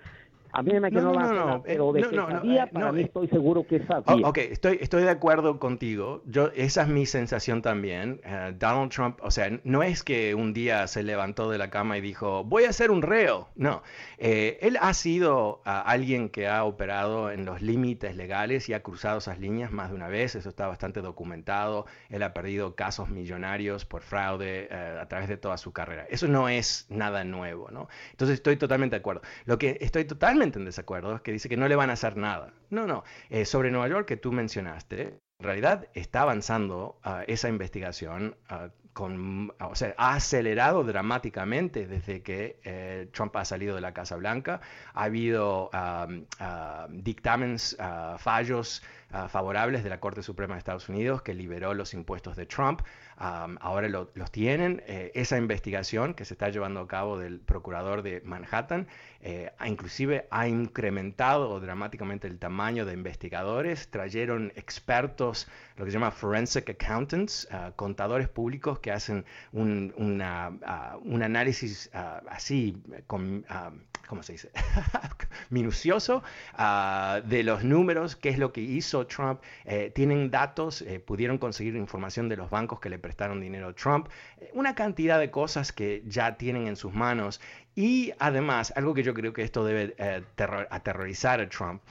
A 0.53 0.63
mí 0.63 0.79
me 0.81 0.91
quedó 0.91 1.13
no, 1.13 1.33
no, 1.33 1.63
pero 1.63 1.93
de 1.93 2.03
que 2.03 2.17
sabía, 2.17 2.67
para 2.67 2.93
mí 2.93 3.03
estoy 3.03 3.29
seguro 3.29 3.67
que 3.67 3.85
sabía. 3.87 4.27
ok, 4.27 4.39
estoy, 4.39 4.79
estoy 4.81 5.03
de 5.03 5.11
acuerdo 5.11 5.59
contigo. 5.59 6.23
Yo, 6.27 6.51
esa 6.55 6.83
es 6.83 6.89
mi 6.89 7.07
sensación 7.07 7.63
también. 7.63 8.21
Donald 8.59 8.91
Trump, 8.91 9.19
o 9.23 9.31
sea, 9.31 9.51
no 9.65 9.83
es 9.83 10.03
que 10.03 10.35
un 10.35 10.53
día 10.53 10.87
se 10.87 11.03
levantó 11.03 11.51
de 11.51 11.59
la 11.59 11.71
cama 11.71 11.99
y 11.99 12.01
dijo, 12.01 12.45
voy 12.45 12.65
a 12.65 12.73
ser 12.73 12.91
un 12.91 13.03
reo. 13.03 13.49
No, 13.55 13.83
él 14.19 14.79
ha 14.81 14.95
sido 14.95 15.61
alguien 15.65 16.29
que 16.29 16.49
ha 16.49 16.65
operado 16.65 17.31
en 17.31 17.45
los 17.45 17.63
límites 17.63 18.17
legales 18.17 18.69
y 18.69 18.75
ha 18.75 18.83
cruzado 18.83 19.19
esas 19.19 19.39
líneas 19.39 19.73
más 19.73 19.91
de 19.91 19.97
una 19.97 20.09
vez. 20.09 20.35
Eso 20.35 20.49
está 20.49 20.67
bastante 20.67 21.01
documentado. 21.03 21.87
Él 22.09 22.23
ha 22.23 22.33
perdido 22.33 22.75
casos 22.75 23.09
millonarios 23.09 23.85
por 23.85 24.03
fraude 24.03 24.69
a 24.73 25.07
través 25.09 25.29
de 25.29 25.37
toda 25.37 25.57
su 25.57 25.73
carrera. 25.73 26.07
Eso 26.11 26.29
no 26.29 26.49
es 26.49 26.87
nada 26.89 27.25
nuevo, 27.25 27.71
¿no? 27.71 27.89
Entonces 28.11 28.35
estoy 28.37 28.57
totalmente 28.57 28.97
de 28.97 29.01
acuerdo. 29.01 29.23
Lo 29.45 29.59
que 29.59 29.79
estoy 29.81 30.05
totalmente 30.05 30.36
en 30.43 30.65
desacuerdo 30.65 31.17
es 31.17 31.23
que 31.23 31.33
dice 31.33 31.49
que 31.49 31.57
no 31.57 31.69
le 31.69 31.77
van 31.77 31.91
a 31.91 31.95
hacer 31.95 32.17
nada. 32.17 32.53
No, 32.71 32.87
no. 32.87 33.05
Eh, 33.31 33.45
sobre 33.45 33.71
Nueva 33.71 33.89
York 33.89 34.07
que 34.07 34.17
tú 34.17 34.33
mencionaste, 34.33 35.19
en 35.39 35.45
realidad 35.45 35.89
está 35.95 36.23
avanzando 36.23 36.99
uh, 37.05 37.23
esa 37.27 37.49
investigación 37.49 38.37
uh, 38.51 38.69
con, 38.93 39.53
o 39.61 39.75
sea, 39.75 39.95
ha 39.99 40.15
acelerado 40.15 40.83
dramáticamente 40.83 41.87
desde 41.87 42.23
que 42.23 42.59
eh, 42.65 43.11
Trump 43.13 43.37
ha 43.37 43.45
salido 43.45 43.75
de 43.75 43.83
la 43.83 43.93
Casa 43.93 44.17
Blanca. 44.17 44.63
Ha 44.95 45.05
habido 45.05 45.69
um, 45.71 46.25
uh, 46.41 46.89
dictámenes, 46.89 47.77
fallos 48.17 48.83
favorables 49.29 49.85
de 49.85 49.91
la 49.91 50.01
Corte 50.01 50.23
Suprema 50.23 50.55
de 50.55 50.59
Estados 50.59 50.89
Unidos 50.89 51.23
que 51.23 51.33
liberó 51.33 51.75
los 51.75 51.95
impuestos 51.95 52.37
de 52.37 52.47
Trump 52.47 52.81
ahora 53.19 53.89
los 53.89 54.31
tienen. 54.31 54.83
Eh, 54.87 55.13
esa 55.15 55.39
investigación 55.39 56.15
que 56.15 56.25
se 56.25 56.35
está 56.35 56.49
llevando 56.51 56.81
a 56.81 56.89
cabo 56.89 57.19
del 57.19 57.41
procurador 57.41 58.03
de 58.03 58.21
Manhattan 58.25 58.89
eh, 59.29 59.51
inclusive 59.67 60.29
ha 60.31 60.47
incrementado 60.47 61.59
dramáticamente 61.59 62.29
el 62.29 62.39
tamaño 62.39 62.87
de 62.87 62.93
investigadores. 62.93 63.91
Trajeron 63.91 64.53
expertos, 64.55 65.49
lo 65.77 65.85
que 65.85 65.91
se 65.91 65.97
llama 65.97 66.13
forensic 66.13 66.71
accountants, 66.71 67.49
ah, 67.51 67.73
contadores 67.75 68.29
públicos 68.29 68.79
que 68.79 68.93
hacen 68.93 69.25
un, 69.53 69.93
ah, 70.23 70.97
un 71.03 71.23
análisis 71.25 71.91
ah, 71.93 72.23
así 72.29 72.81
con 73.09 73.45
¿cómo 74.07 74.23
se 74.23 74.33
dice? 74.33 74.51
minucioso 75.51 76.23
de 77.25 77.43
los 77.43 77.65
números, 77.65 78.17
qué 78.17 78.29
es 78.29 78.39
lo 78.39 78.53
que 78.53 78.61
hizo 78.61 79.07
Trump. 79.07 79.41
Eh, 79.65 79.91
tienen 79.95 80.31
datos, 80.31 80.83
eh, 80.83 81.01
pudieron 81.01 81.39
conseguir 81.39 81.77
información 81.77 82.29
de 82.29 82.37
los 82.37 82.51
bancos 82.51 82.81
que 82.81 82.89
le 82.89 82.99
prestaron 82.99 83.41
dinero 83.41 83.69
a 83.69 83.73
Trump, 83.73 84.09
eh, 84.39 84.51
una 84.55 84.75
cantidad 84.75 85.19
de 85.19 85.31
cosas 85.31 85.73
que 85.73 86.03
ya 86.07 86.37
tienen 86.37 86.67
en 86.67 86.77
sus 86.77 86.93
manos. 86.95 87.41
Y 87.79 88.13
además, 88.19 88.73
algo 88.75 88.95
que 88.95 89.03
yo 89.03 89.13
creo 89.13 89.35
que 89.35 89.43
esto 89.43 89.63
debe 89.63 89.95
aterrorizar 90.71 91.41
a 91.41 91.49
Trump, 91.49 91.83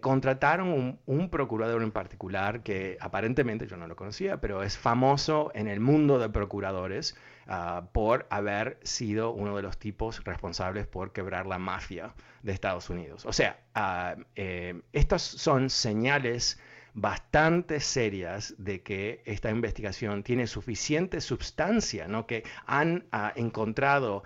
contrataron 0.00 0.68
un, 0.68 1.00
un, 1.04 1.28
procurador 1.30 1.82
en 1.82 1.90
particular 1.90 2.62
que 2.62 2.96
aparentemente 3.00 3.66
yo 3.66 3.76
no 3.76 3.88
lo 3.88 3.96
conocía, 3.96 4.40
pero 4.40 4.62
es 4.62 4.78
famoso 4.78 5.50
en 5.54 5.66
el 5.66 5.80
mundo 5.80 6.20
de 6.20 6.28
procuradores 6.28 7.16
Ah, 7.48 7.88
por 7.92 8.26
haber 8.30 8.78
sido 8.82 9.32
uno 9.32 9.56
de 9.56 9.62
los 9.62 9.76
tipos 9.78 10.22
responsables 10.24 10.86
por 10.86 11.12
quebrar 11.12 11.46
la 11.46 11.58
mafia 11.58 12.14
de 12.42 12.52
Estados 12.52 12.88
Unidos. 12.88 13.26
O 13.26 13.32
sea, 13.32 13.58
uh, 13.76 14.80
estas 14.92 15.22
son 15.22 15.68
señales 15.68 16.60
bastante 16.94 17.80
serias 17.80 18.54
de 18.58 18.82
que 18.82 19.22
esta 19.24 19.50
investigación 19.50 20.22
tiene 20.22 20.46
suficiente 20.46 21.20
sustancia, 21.20 22.06
¿no? 22.06 22.26
que 22.26 22.44
han 22.66 23.04
ah, 23.12 23.32
encontrado 23.36 24.22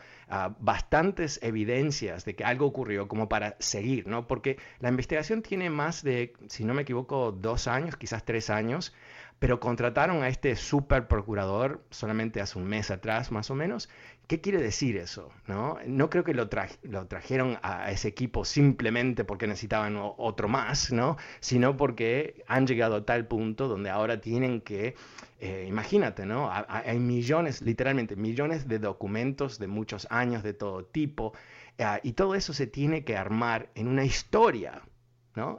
bastantes 0.59 1.39
evidencias 1.43 2.25
de 2.25 2.35
que 2.35 2.43
algo 2.43 2.67
ocurrió 2.67 3.07
como 3.07 3.29
para 3.29 3.55
seguir, 3.61 4.09
¿no? 4.09 4.27
porque 4.27 4.59
la 4.81 4.89
investigación 4.89 5.41
tiene 5.43 5.71
más 5.71 6.03
de, 6.03 6.33
si 6.49 6.65
no 6.65 6.75
me 6.75 6.83
equivoco, 6.83 7.31
dos 7.31 7.69
años, 7.69 7.97
quizás 7.97 8.25
tres 8.25 8.51
años, 8.51 8.93
pero 9.39 9.61
contrataron 9.61 10.23
a 10.23 10.29
este 10.29 10.57
super 10.57 11.09
procurador 11.09 11.85
solamente 11.91 12.41
hace 12.41 12.59
un 12.59 12.67
mes 12.67 12.91
atrás, 12.91 13.31
más 13.31 13.51
o 13.51 13.55
menos. 13.55 13.89
¿Qué 14.27 14.41
quiere 14.41 14.61
decir 14.61 14.97
eso? 14.97 15.31
No, 15.47 15.79
no 15.87 16.11
creo 16.11 16.25
que 16.25 16.35
lo, 16.35 16.49
lo 16.83 17.07
trajeron 17.07 17.59
a 17.63 17.93
ese 17.93 18.09
equipo 18.09 18.45
simplemente 18.45 19.25
porque 19.25 19.47
necesitaban 19.47 19.97
otro 20.01 20.49
más, 20.49 20.91
¿no? 20.93 21.17
sino 21.39 21.77
porque 21.77 22.43
han 22.49 22.67
llegado 22.67 22.97
a 22.97 23.05
tal 23.05 23.29
punto 23.29 23.69
donde 23.69 23.89
ahora 23.89 24.21
tienen 24.21 24.63
que, 24.63 24.97
eh, 25.39 25.67
imagínate, 25.69 26.27
¿no? 26.27 26.51
hay 26.51 26.99
millones, 26.99 27.63
literalmente 27.63 28.17
millones 28.17 28.67
de 28.67 28.81
documentos 28.81 29.61
de 29.61 29.69
muchos 29.69 30.09
años 30.11 30.43
de 30.43 30.55
todo 30.55 30.85
tipo, 30.85 31.33
eh, 31.79 32.01
y 32.03 32.15
todo 32.15 32.35
eso 32.35 32.53
se 32.53 32.67
tiene 32.67 33.05
que 33.05 33.17
armar 33.17 33.71
en 33.77 33.87
una 33.87 34.05
historia, 34.05 34.83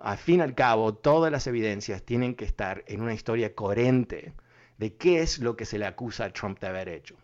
al 0.02 0.18
fin 0.18 0.40
y 0.40 0.42
al 0.42 0.56
cabo, 0.56 0.94
todas 0.94 1.32
las 1.32 1.48
evidencias 1.48 2.04
tienen 2.04 2.36
que 2.36 2.44
estar 2.44 2.84
en 2.88 3.02
una 3.02 3.14
historia 3.14 3.56
coherente 3.56 4.34
de 4.78 4.96
qué 4.98 5.22
es 5.22 5.40
lo 5.40 5.56
que 5.56 5.64
se 5.66 5.78
le 5.78 5.86
acusa 5.86 6.26
a 6.26 6.34
Trump 6.34 6.60
de 6.60 6.68
haber 6.68 6.90
hecho. 6.90 7.16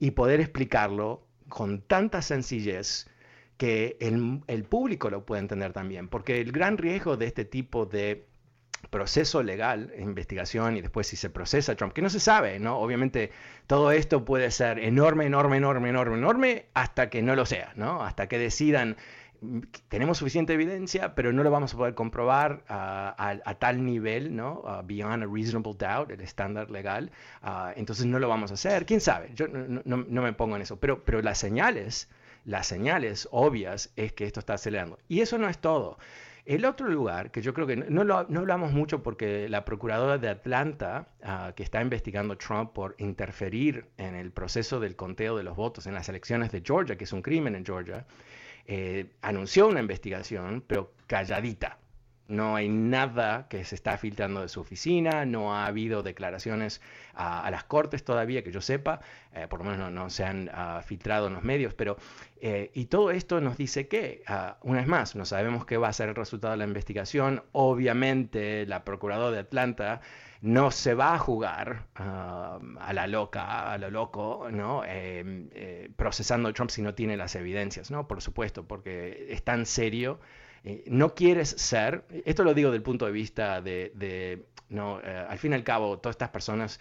Y 0.00 0.10
poder 0.12 0.40
explicarlo 0.40 1.22
con 1.48 1.82
tanta 1.82 2.22
sencillez 2.22 3.08
que 3.56 3.96
el, 4.00 4.40
el 4.48 4.64
público 4.64 5.10
lo 5.10 5.24
puede 5.24 5.42
entender 5.42 5.72
también. 5.72 6.08
Porque 6.08 6.40
el 6.40 6.50
gran 6.50 6.78
riesgo 6.78 7.16
de 7.16 7.26
este 7.26 7.44
tipo 7.44 7.86
de 7.86 8.26
proceso 8.88 9.42
legal, 9.42 9.92
investigación 9.98 10.76
y 10.76 10.80
después 10.80 11.06
si 11.06 11.16
se 11.16 11.28
procesa 11.28 11.74
Trump, 11.74 11.92
que 11.92 12.02
no 12.02 12.08
se 12.08 12.20
sabe, 12.20 12.58
¿no? 12.58 12.78
Obviamente 12.78 13.30
todo 13.66 13.92
esto 13.92 14.24
puede 14.24 14.50
ser 14.50 14.78
enorme, 14.78 15.26
enorme, 15.26 15.58
enorme, 15.58 15.90
enorme, 15.90 16.16
enorme, 16.16 16.66
hasta 16.72 17.10
que 17.10 17.20
no 17.22 17.36
lo 17.36 17.44
sea, 17.44 17.72
¿no? 17.76 18.02
Hasta 18.02 18.28
que 18.28 18.38
decidan 18.38 18.96
tenemos 19.88 20.18
suficiente 20.18 20.52
evidencia, 20.52 21.14
pero 21.14 21.32
no 21.32 21.42
lo 21.42 21.50
vamos 21.50 21.72
a 21.74 21.76
poder 21.76 21.94
comprobar 21.94 22.62
a, 22.68 23.56
tal 23.58 23.84
nivel, 23.84 24.36
¿no? 24.36 24.62
beyond 24.84 25.22
a 25.22 25.26
reasonable 25.26 25.74
doubt, 25.78 26.10
el 26.10 26.20
estándar 26.20 26.70
legal. 26.70 27.10
entonces 27.76 28.06
no 28.06 28.18
lo 28.18 28.28
vamos 28.28 28.50
a 28.50 28.54
hacer. 28.54 28.86
¿Quién 28.86 29.00
sabe? 29.00 29.30
Yo 29.34 29.46
no, 29.48 30.04
me 30.04 30.32
pongo 30.32 30.56
en 30.56 30.62
eso. 30.62 30.78
Pero, 30.78 31.04
pero 31.04 31.22
las 31.22 31.38
señales, 31.38 32.08
las 32.44 32.66
señales 32.66 33.28
obvias 33.30 33.92
es 33.96 34.12
que 34.12 34.26
esto 34.26 34.40
está 34.40 34.54
acelerando. 34.54 34.98
Y 35.08 35.20
eso 35.20 35.38
no 35.38 35.48
es 35.48 35.58
todo. 35.58 35.98
El 36.46 36.64
otro 36.64 36.88
lugar, 36.88 37.30
que 37.30 37.42
yo 37.42 37.54
creo 37.54 37.66
que 37.66 37.76
no, 37.76 38.02
lo, 38.02 38.24
no 38.24 38.40
hablamos 38.40 38.72
mucho 38.72 39.02
porque 39.02 39.48
la 39.48 39.64
procuradora 39.64 40.18
de 40.18 40.28
Atlanta, 40.28 41.08
que 41.54 41.62
está 41.62 41.80
investigando 41.80 42.34
a 42.34 42.36
Trump 42.38 42.72
por 42.72 42.94
interferir 42.98 43.86
en 43.98 44.14
el 44.14 44.32
proceso 44.32 44.80
del 44.80 44.96
conteo 44.96 45.36
de 45.36 45.44
los 45.44 45.56
votos 45.56 45.86
en 45.86 45.94
las 45.94 46.08
elecciones 46.08 46.50
de 46.50 46.62
Georgia, 46.64 46.96
que 46.96 47.04
es 47.04 47.12
un 47.12 47.22
crimen 47.22 47.54
en 47.54 47.64
Georgia, 47.64 48.06
eh, 48.72 49.10
anunció 49.20 49.66
una 49.66 49.80
investigación, 49.80 50.62
pero 50.64 50.94
calladita. 51.08 51.78
No 52.28 52.54
hay 52.54 52.68
nada 52.68 53.48
que 53.48 53.64
se 53.64 53.74
está 53.74 53.98
filtrando 53.98 54.42
de 54.42 54.48
su 54.48 54.60
oficina, 54.60 55.24
no 55.24 55.52
ha 55.56 55.66
habido 55.66 56.04
declaraciones 56.04 56.80
a, 57.12 57.50
las 57.50 57.64
cortes 57.64 58.04
todavía, 58.04 58.44
que 58.44 58.52
yo 58.52 58.60
sepa, 58.60 59.00
eh, 59.34 59.48
por 59.48 59.64
lo 59.64 59.72
menos 59.72 59.90
no, 59.90 60.08
se 60.08 60.22
han 60.22 60.48
ah, 60.54 60.82
filtrado 60.86 61.26
en 61.26 61.34
los 61.34 61.42
medios, 61.42 61.74
pero 61.74 61.96
eh, 62.40 62.70
y 62.72 62.84
todo 62.84 63.10
esto 63.10 63.40
nos 63.40 63.56
dice 63.56 63.88
que, 63.88 64.22
ah, 64.28 64.58
una 64.62 64.78
vez 64.78 64.86
más, 64.86 65.16
no 65.16 65.24
sabemos 65.24 65.66
qué 65.66 65.76
va 65.76 65.88
a 65.88 65.92
ser 65.92 66.08
el 66.08 66.14
resultado 66.14 66.52
de 66.52 66.58
la 66.58 66.64
investigación, 66.64 67.42
obviamente 67.50 68.66
la 68.66 68.84
Procuradora 68.84 69.32
de 69.32 69.40
Atlanta 69.40 70.00
no 70.42 70.70
se 70.70 70.94
va 70.94 71.14
a 71.14 71.18
jugar 71.18 71.86
ah, 71.96 72.58
a 72.80 72.92
la 72.92 73.06
loca, 73.06 73.72
a 73.72 73.78
lo 73.78 73.90
loco, 73.90 74.48
¿no? 74.50 74.84
Em, 74.84 75.48
eh, 75.52 75.90
procesando 75.96 76.48
a 76.48 76.52
Trump 76.52 76.70
si 76.70 76.82
no 76.82 76.94
tiene 76.94 77.16
las 77.16 77.34
evidencias, 77.34 77.90
¿no? 77.90 78.08
Por 78.08 78.22
supuesto, 78.22 78.66
porque 78.66 79.26
es 79.30 79.42
tan 79.44 79.66
serio. 79.66 80.20
Eh, 80.64 80.84
no 80.88 81.14
quieres 81.14 81.50
ser, 81.50 82.04
esto 82.24 82.44
lo 82.44 82.54
digo 82.54 82.70
del 82.70 82.82
punto 82.82 83.06
de 83.06 83.12
vista 83.12 83.60
de, 83.60 84.44
no, 84.68 85.00
eh, 85.00 85.26
al 85.28 85.38
fin 85.38 85.52
y 85.52 85.54
al 85.56 85.64
cabo, 85.64 85.98
todas 85.98 86.14
estas 86.14 86.30
personas 86.30 86.80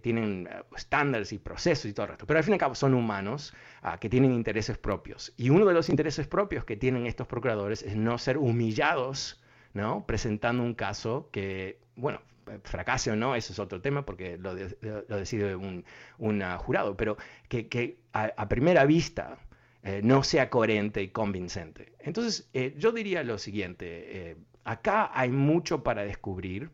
tienen 0.00 0.48
estándares 0.74 1.30
y 1.34 1.38
procesos 1.38 1.84
y 1.84 1.92
todo 1.92 2.04
el 2.04 2.10
resto, 2.12 2.26
pero 2.26 2.38
al 2.38 2.44
fin 2.44 2.52
y 2.52 2.54
al 2.54 2.60
cabo 2.60 2.74
son 2.74 2.94
humanos 2.94 3.52
ah, 3.82 3.98
que 4.00 4.08
tienen 4.08 4.32
intereses 4.32 4.78
propios. 4.78 5.34
Y 5.36 5.50
uno 5.50 5.66
de 5.66 5.74
los 5.74 5.90
intereses 5.90 6.26
propios 6.26 6.64
que 6.64 6.76
tienen 6.76 7.06
estos 7.06 7.26
procuradores 7.26 7.82
es 7.82 7.94
no 7.94 8.16
ser 8.16 8.38
humillados, 8.38 9.42
¿no? 9.74 10.06
Presentando 10.06 10.62
un 10.62 10.72
caso 10.72 11.28
que, 11.32 11.80
bueno, 11.96 12.22
fracase 12.62 13.10
o 13.10 13.16
no, 13.16 13.34
eso 13.34 13.52
es 13.52 13.58
otro 13.58 13.80
tema 13.80 14.04
porque 14.04 14.38
lo, 14.38 14.54
decide 14.54 15.56
un, 15.56 15.84
jurado, 16.58 16.96
pero 16.96 17.16
que, 17.48 17.98
a, 18.12 18.48
primera 18.48 18.84
vista 18.84 19.38
eh, 19.82 20.00
no 20.02 20.22
sea 20.22 20.50
coherente 20.50 21.02
y 21.02 21.08
convincente. 21.08 21.92
Entonces, 22.00 22.48
eh, 22.52 22.74
yo 22.78 22.92
diría 22.92 23.22
lo 23.22 23.38
siguiente, 23.38 24.30
eh, 24.30 24.36
acá 24.64 25.10
hay 25.12 25.30
mucho 25.30 25.82
para 25.82 26.04
descubrir 26.04 26.70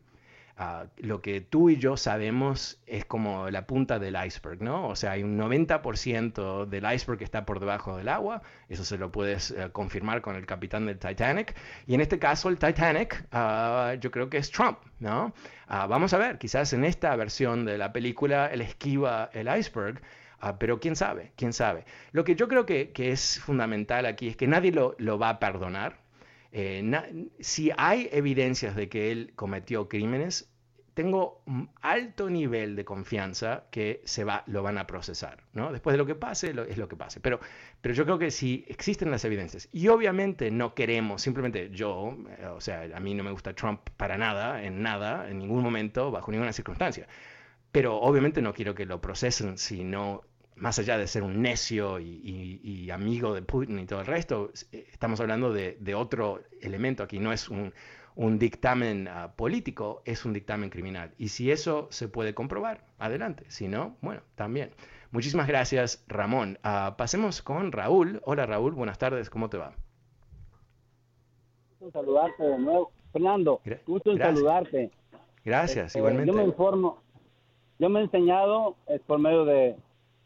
Lo 0.97 1.21
que 1.21 1.41
tú 1.41 1.69
y 1.69 1.77
yo 1.77 1.97
sabemos 1.97 2.79
es 2.85 3.05
como 3.05 3.49
la 3.49 3.65
punta 3.65 3.97
del 3.97 4.15
iceberg, 4.23 4.61
¿no? 4.61 4.87
O 4.87 4.95
sea, 4.95 5.11
hay 5.11 5.23
un 5.23 5.37
90% 5.37 6.65
del 6.67 6.93
iceberg 6.93 7.17
que 7.17 7.23
está 7.23 7.45
por 7.45 7.59
debajo 7.59 7.97
del 7.97 8.09
agua, 8.09 8.43
eso 8.69 8.85
se 8.85 8.97
lo 8.97 9.11
puedes 9.11 9.51
eh, 9.51 9.69
confirmar 9.71 10.21
con 10.21 10.35
el 10.35 10.45
capitán 10.45 10.85
del 10.85 10.99
Titanic, 10.99 11.55
y 11.87 11.95
en 11.95 12.01
este 12.01 12.19
caso 12.19 12.49
el 12.49 12.59
Titanic 12.59 13.25
ah, 13.31 13.95
yo 13.99 14.11
creo 14.11 14.29
que 14.29 14.37
es 14.37 14.51
Trump, 14.51 14.77
¿no? 14.99 15.33
Ah, 15.67 15.87
vamos 15.87 16.13
a 16.13 16.17
ver, 16.17 16.37
quizás 16.37 16.73
en 16.73 16.85
esta 16.85 17.15
versión 17.15 17.65
de 17.65 17.77
la 17.77 17.91
película 17.91 18.47
él 18.47 18.61
esquiva 18.61 19.31
el 19.33 19.47
iceberg, 19.57 20.01
pero 20.59 20.79
quién 20.79 20.95
sabe, 20.95 21.31
quién 21.35 21.53
sabe. 21.53 21.85
Lo 22.11 22.23
que 22.23 22.35
yo 22.35 22.47
creo 22.47 22.65
que, 22.65 22.91
es 22.95 23.39
fundamental 23.39 24.05
aquí 24.05 24.27
es 24.27 24.37
que 24.37 24.47
nadie 24.47 24.71
lo 24.71 25.19
va 25.19 25.29
a 25.29 25.39
perdonar, 25.39 26.00
Eh, 26.51 27.29
si 27.39 27.71
hay 27.77 28.09
evidencias 28.11 28.75
de 28.75 28.89
que 28.89 29.11
él 29.11 29.31
cometió 29.35 29.87
crímenes, 29.87 30.51
tengo 30.93 31.41
un 31.45 31.69
alto 31.81 32.29
nivel 32.29 32.75
de 32.75 32.83
confianza 32.83 33.65
que 33.71 34.01
se 34.03 34.23
va, 34.23 34.43
lo 34.47 34.61
van 34.61 34.77
a 34.77 34.87
procesar, 34.87 35.43
¿no? 35.53 35.71
Después 35.71 35.93
de 35.93 35.97
lo 35.97 36.05
que 36.05 36.15
pase, 36.15 36.53
es 36.67 36.77
lo 36.77 36.87
que 36.87 36.97
pase. 36.97 37.21
Pero, 37.21 37.39
pero 37.79 37.95
yo 37.95 38.03
creo 38.03 38.19
que 38.19 38.29
si 38.29 38.65
existen 38.67 39.09
las 39.09 39.23
evidencias, 39.23 39.69
y 39.71 39.87
obviamente 39.87 40.51
no 40.51 40.73
queremos, 40.75 41.21
simplemente 41.21 41.69
yo, 41.71 42.17
eh, 42.37 42.45
o 42.47 42.59
sea, 42.59 42.89
a 42.93 42.99
mí 42.99 43.13
no 43.13 43.23
me 43.23 43.31
gusta 43.31 43.53
Trump 43.53 43.89
para 43.95 44.17
nada, 44.17 44.63
en 44.63 44.81
nada, 44.81 45.29
en 45.29 45.39
ningún 45.39 45.63
momento, 45.63 46.11
bajo 46.11 46.31
ninguna 46.31 46.51
circunstancia. 46.53 47.07
Pero 47.71 47.95
obviamente 48.01 48.41
no 48.41 48.53
quiero 48.53 48.75
que 48.75 48.85
lo 48.85 48.99
procesen 48.99 49.57
si 49.57 49.83
no, 49.85 50.23
más 50.61 50.79
allá 50.79 50.97
de 50.97 51.07
ser 51.07 51.23
un 51.23 51.41
necio 51.41 51.99
y, 51.99 52.89
amigo 52.91 53.33
de 53.33 53.41
Putin 53.41 53.79
y 53.79 53.85
todo 53.85 53.99
el 54.01 54.05
resto, 54.05 54.51
eh, 54.71 54.87
estamos 54.91 55.19
hablando 55.19 55.51
de, 55.51 55.77
de 55.79 55.95
otro 55.95 56.41
elemento 56.61 57.03
aquí, 57.03 57.19
no 57.19 57.33
es 57.33 57.49
un 57.49 57.73
un 58.15 58.39
dictamen 58.39 59.07
ah, 59.07 59.33
político 59.35 60.01
es 60.05 60.25
un 60.25 60.33
dictamen 60.33 60.69
criminal. 60.69 61.11
Y 61.17 61.29
si 61.29 61.51
eso 61.51 61.87
se 61.91 62.07
puede 62.07 62.33
comprobar, 62.33 62.85
adelante. 62.99 63.45
Si 63.49 63.67
no, 63.67 63.95
bueno, 64.01 64.21
también. 64.35 64.71
Muchísimas 65.11 65.47
gracias, 65.47 66.03
Ramón. 66.07 66.57
Ah, 66.63 66.95
pasemos 66.97 67.41
con 67.41 67.71
Raúl. 67.71 68.21
Hola, 68.23 68.45
Raúl. 68.45 68.73
Buenas 68.73 68.97
tardes. 68.97 69.29
¿Cómo 69.29 69.49
te 69.49 69.57
va? 69.57 69.73
Gusto 71.79 71.99
saludarte 71.99 72.43
de 72.43 72.57
nuevo. 72.59 72.91
Fernando, 73.11 73.61
gusto 73.85 74.11
en 74.11 74.19
saludarte. 74.19 74.91
Gracias, 75.43 75.95
igualmente. 75.95 76.31
Yo 76.31 76.37
me 76.37 76.43
informo. 76.43 76.99
Yo 77.79 77.89
me 77.89 77.99
he 77.99 78.03
enseñado 78.03 78.75
es 78.87 79.01
por 79.01 79.19
medio 79.19 79.43
de, 79.43 79.75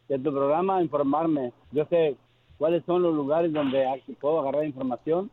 tu 0.07 0.31
programa 0.31 0.81
informarme. 0.81 1.51
Yo 1.71 1.85
sé 1.85 2.15
cuáles 2.57 2.83
son 2.85 3.01
los 3.01 3.13
lugares 3.13 3.51
donde 3.51 3.85
puedo 4.19 4.39
agarrar 4.39 4.65
información 4.65 5.29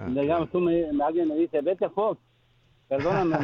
Ah, 0.00 0.06
digamos, 0.08 0.50
tú 0.50 0.60
me, 0.60 0.86
alguien 1.02 1.28
me 1.28 1.34
dice, 1.34 1.60
vete 1.60 1.84
a 1.84 1.90
Fox, 1.90 2.18
perdóname, 2.88 3.36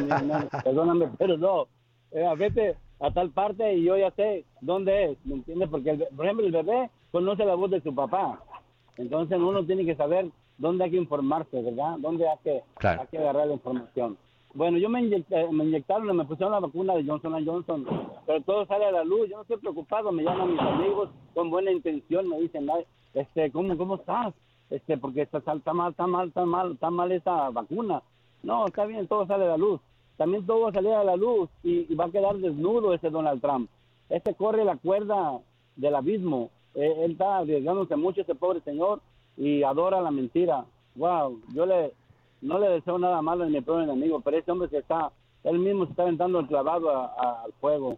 perdóname, 0.63 1.07
pero 1.19 1.37
no, 1.37 1.67
eh, 2.11 2.25
vete 2.37 2.75
a 2.99 3.11
tal 3.11 3.29
parte 3.29 3.75
y 3.75 3.83
yo 3.83 3.95
ya 3.95 4.09
sé 4.11 4.43
dónde 4.61 5.11
es, 5.11 5.17
¿me 5.25 5.35
entiendes? 5.35 5.69
Porque, 5.69 5.93
por 6.15 6.25
ejemplo, 6.25 6.47
el 6.47 6.51
bebé 6.51 6.89
conoce 7.11 7.45
la 7.45 7.53
voz 7.53 7.69
de 7.69 7.81
su 7.81 7.93
papá, 7.93 8.41
entonces 8.97 9.37
uno 9.37 9.63
tiene 9.65 9.85
que 9.85 9.95
saber 9.95 10.29
dónde 10.57 10.85
hay 10.85 10.91
que 10.91 10.97
informarse, 10.97 11.61
¿verdad? 11.61 11.97
Dónde 11.99 12.27
hay 12.27 12.37
que, 12.43 12.63
hay 12.87 13.07
que 13.11 13.17
agarrar 13.19 13.47
la 13.47 13.53
información. 13.53 14.17
Bueno, 14.57 14.79
yo 14.79 14.89
me, 14.89 15.01
me 15.03 15.63
inyectaron, 15.63 16.17
me 16.17 16.25
pusieron 16.25 16.51
la 16.51 16.59
vacuna 16.59 16.95
de 16.95 17.05
Johnson 17.05 17.45
Johnson, 17.45 17.85
pero 18.25 18.41
todo 18.41 18.65
sale 18.65 18.85
a 18.85 18.91
la 18.91 19.03
luz, 19.03 19.29
yo 19.29 19.35
no 19.35 19.41
estoy 19.43 19.57
preocupado, 19.57 20.11
me 20.11 20.23
llaman 20.23 20.51
mis 20.51 20.59
amigos 20.59 21.09
con 21.35 21.51
buena 21.51 21.71
intención, 21.71 22.27
me 22.27 22.39
dicen, 22.39 22.67
este, 23.13 23.51
¿cómo, 23.51 23.77
cómo 23.77 23.95
estás? 23.97 24.33
este, 24.69 24.97
porque 24.97 25.21
está, 25.21 25.37
está 25.37 25.73
mal, 25.73 25.91
está 25.91 26.07
mal, 26.07 26.27
está 26.27 26.45
mal, 26.45 26.71
está 26.73 26.89
mal 26.89 27.11
esa 27.11 27.49
vacuna. 27.49 28.01
No, 28.43 28.67
está 28.67 28.85
bien, 28.85 29.07
todo 29.07 29.25
sale 29.25 29.45
a 29.45 29.49
la 29.49 29.57
luz. 29.57 29.79
También 30.17 30.45
todo 30.45 30.61
va 30.61 30.69
a 30.69 30.73
salir 30.73 30.91
a 30.93 31.03
la 31.03 31.15
luz 31.15 31.49
y, 31.63 31.93
va 31.95 32.05
a 32.05 32.11
quedar 32.11 32.35
desnudo 32.37 32.93
ese 32.93 33.09
Donald 33.09 33.41
Trump. 33.41 33.69
Este 34.09 34.33
corre 34.33 34.65
la 34.65 34.77
cuerda 34.77 35.39
del 35.75 35.95
abismo. 35.95 36.49
Eh, 36.73 36.93
él 37.03 37.11
está 37.11 37.37
arriesgándose 37.37 37.95
mucho, 37.95 38.21
ese 38.21 38.35
pobre 38.35 38.61
señor, 38.61 39.01
y 39.37 39.63
adora 39.63 40.01
la 40.01 40.11
mentira. 40.11 40.65
Wow, 40.95 41.39
yo 41.53 41.65
le 41.65 41.93
no 42.41 42.59
le 42.59 42.69
deseo 42.69 42.97
nada 42.97 43.21
malo 43.21 43.43
a 43.43 43.47
mi 43.47 43.61
propio 43.61 43.83
enemigo, 43.83 44.21
pero 44.21 44.37
ese 44.37 44.51
hombre 44.51 44.69
se 44.69 44.79
está, 44.79 45.11
él 45.43 45.59
mismo 45.59 45.85
se 45.85 45.91
está 45.91 46.03
aventando 46.03 46.39
el 46.39 46.47
clavado 46.47 46.89
al 46.91 47.53
fuego. 47.59 47.97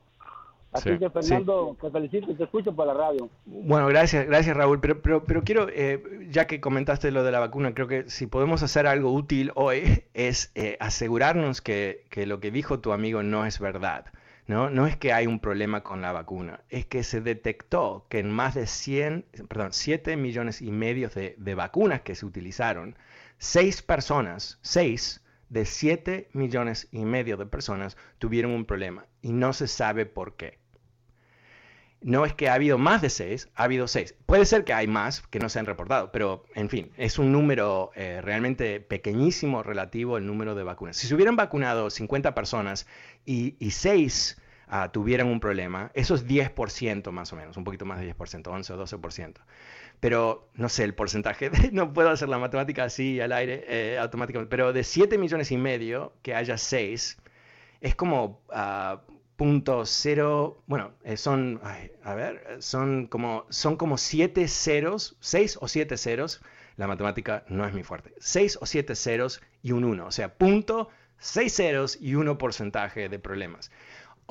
Así 0.72 1.00
que 1.00 1.10
Fernando, 1.10 1.76
te 1.82 1.90
felicito 1.90 2.32
y 2.32 2.36
te 2.36 2.44
escucho 2.44 2.76
por 2.76 2.86
la 2.86 2.94
radio. 2.94 3.28
Bueno, 3.46 3.88
gracias, 3.88 4.28
gracias 4.28 4.56
Raúl, 4.56 4.80
pero, 4.80 5.02
pero, 5.02 5.24
pero 5.24 5.44
quiero, 5.44 5.68
eh, 5.70 6.28
ya 6.30 6.46
que 6.46 6.62
comentaste 6.62 7.10
lo 7.12 7.24
de 7.24 7.32
la 7.32 7.40
vacuna, 7.40 7.74
creo 7.74 7.88
que 7.88 8.08
si 8.10 8.28
podemos 8.28 8.62
hacer 8.62 8.86
algo 8.86 9.12
útil 9.12 9.52
hoy 9.56 10.04
es 10.14 10.52
eh, 10.54 10.78
asegurarnos 10.80 11.62
que, 11.62 12.06
que, 12.12 12.28
lo 12.28 12.40
que 12.40 12.52
dijo 12.52 12.80
tu 12.80 12.92
amigo 12.92 13.24
no 13.24 13.46
es 13.46 13.60
verdad. 13.60 14.06
¿no? 14.46 14.72
no 14.72 14.88
es 14.88 14.98
que 14.98 15.14
hay 15.14 15.28
un 15.28 15.40
problema 15.40 15.84
con 15.84 16.02
la 16.02 16.12
vacuna, 16.12 16.62
es 16.70 16.84
que 16.84 17.04
se 17.04 17.22
detectó 17.22 18.08
que 18.10 18.18
en 18.18 18.32
más 18.32 18.56
de 18.56 18.66
100, 18.66 19.26
perdón, 19.48 19.74
7 19.74 20.18
millones 20.18 20.64
y 20.64 20.72
medio 20.72 21.10
de, 21.10 21.36
de 21.38 21.54
vacunas 21.54 22.02
que 22.02 22.16
se 22.16 22.26
utilizaron, 22.26 22.96
6 23.40 23.82
personas, 23.84 24.60
6 24.62 25.24
de 25.50 25.66
7 25.66 26.30
millones 26.34 26.88
y 26.92 27.00
medio 27.06 27.38
de 27.38 27.46
personas 27.46 27.98
tuvieron 28.18 28.52
un 28.52 28.66
problema 28.66 29.06
y 29.22 29.32
no 29.32 29.54
se 29.54 29.68
sabe 29.68 30.06
por 30.06 30.36
qué. 30.36 30.60
No 32.02 32.26
es 32.26 32.34
que 32.34 32.48
ha 32.48 32.54
habido 32.54 32.78
más 32.78 33.02
de 33.02 33.10
6, 33.10 33.50
ha 33.56 33.64
habido 33.64 33.88
6. 33.88 34.16
Puede 34.26 34.46
ser 34.46 34.64
que 34.64 34.74
hay 34.74 34.88
más 34.88 35.22
que 35.22 35.40
no 35.40 35.50
se 35.50 35.60
han 35.60 35.66
reportado, 35.66 36.12
pero 36.12 36.46
en 36.56 36.70
fin, 36.70 36.92
es 36.96 37.20
un 37.20 37.32
número 37.32 37.92
eh, 37.96 38.22
realmente 38.22 38.80
pequeñísimo 38.80 39.64
relativo 39.64 40.16
al 40.16 40.26
número 40.26 40.56
de 40.56 40.64
vacunas. 40.64 40.96
Si 40.96 41.08
se 41.08 41.16
hubieran 41.16 41.36
vacunado 41.36 41.90
50 41.90 42.36
personas 42.36 42.88
y, 43.26 43.56
y 43.60 43.72
6 43.72 44.38
ah, 44.70 44.92
tuvieran 44.92 45.28
un 45.28 45.40
problema, 45.40 45.92
eso 45.94 46.16
es 46.16 46.26
10% 46.26 47.12
más 47.12 47.34
o 47.34 47.36
menos, 47.36 47.58
un 47.58 47.64
poquito 47.64 47.86
más 47.86 48.00
de 48.00 48.16
10%, 48.16 48.48
11 48.48 48.74
o 48.74 48.86
12% 48.86 49.34
pero 50.00 50.50
no 50.54 50.70
sé 50.70 50.84
el 50.84 50.94
porcentaje, 50.94 51.52
no 51.72 51.94
puedo 51.94 52.10
hacer 52.10 52.30
la 52.30 52.38
matemática 52.38 52.86
así 52.86 53.20
al 53.20 53.32
aire 53.32 53.66
eh, 53.68 53.98
automáticamente, 53.98 54.50
pero 54.50 54.74
de 54.74 54.84
7 54.84 55.18
millones 55.18 55.52
y 55.52 55.58
medio 55.58 56.14
que 56.22 56.36
haya 56.36 56.58
6, 56.58 57.18
es 57.82 57.96
como 57.96 58.42
uh, 58.50 58.98
punto 59.36 59.86
cero, 59.86 60.62
bueno, 60.68 60.92
eh, 61.04 61.16
son, 61.16 61.62
a 62.04 62.14
ver, 62.14 62.58
son 62.60 63.08
como, 63.08 63.46
son 63.50 63.78
como 63.78 63.98
7 63.98 64.48
ceros, 64.48 65.18
6 65.22 65.60
o 65.62 65.68
7 65.68 65.98
ceros, 65.98 66.42
la 66.76 66.88
matemática 66.88 67.44
no 67.48 67.66
es 67.66 67.74
mi 67.74 67.84
fuerte, 67.84 68.14
6 68.20 68.60
o 68.62 68.66
7 68.66 68.96
ceros 68.96 69.42
y 69.62 69.72
un 69.72 69.84
1, 69.84 70.06
o 70.06 70.12
sea, 70.12 70.34
punto 70.34 70.90
6 71.20 71.54
ceros 71.54 71.98
y 72.02 72.16
1 72.16 72.38
porcentaje 72.38 73.10
de 73.10 73.20
problemas. 73.20 73.72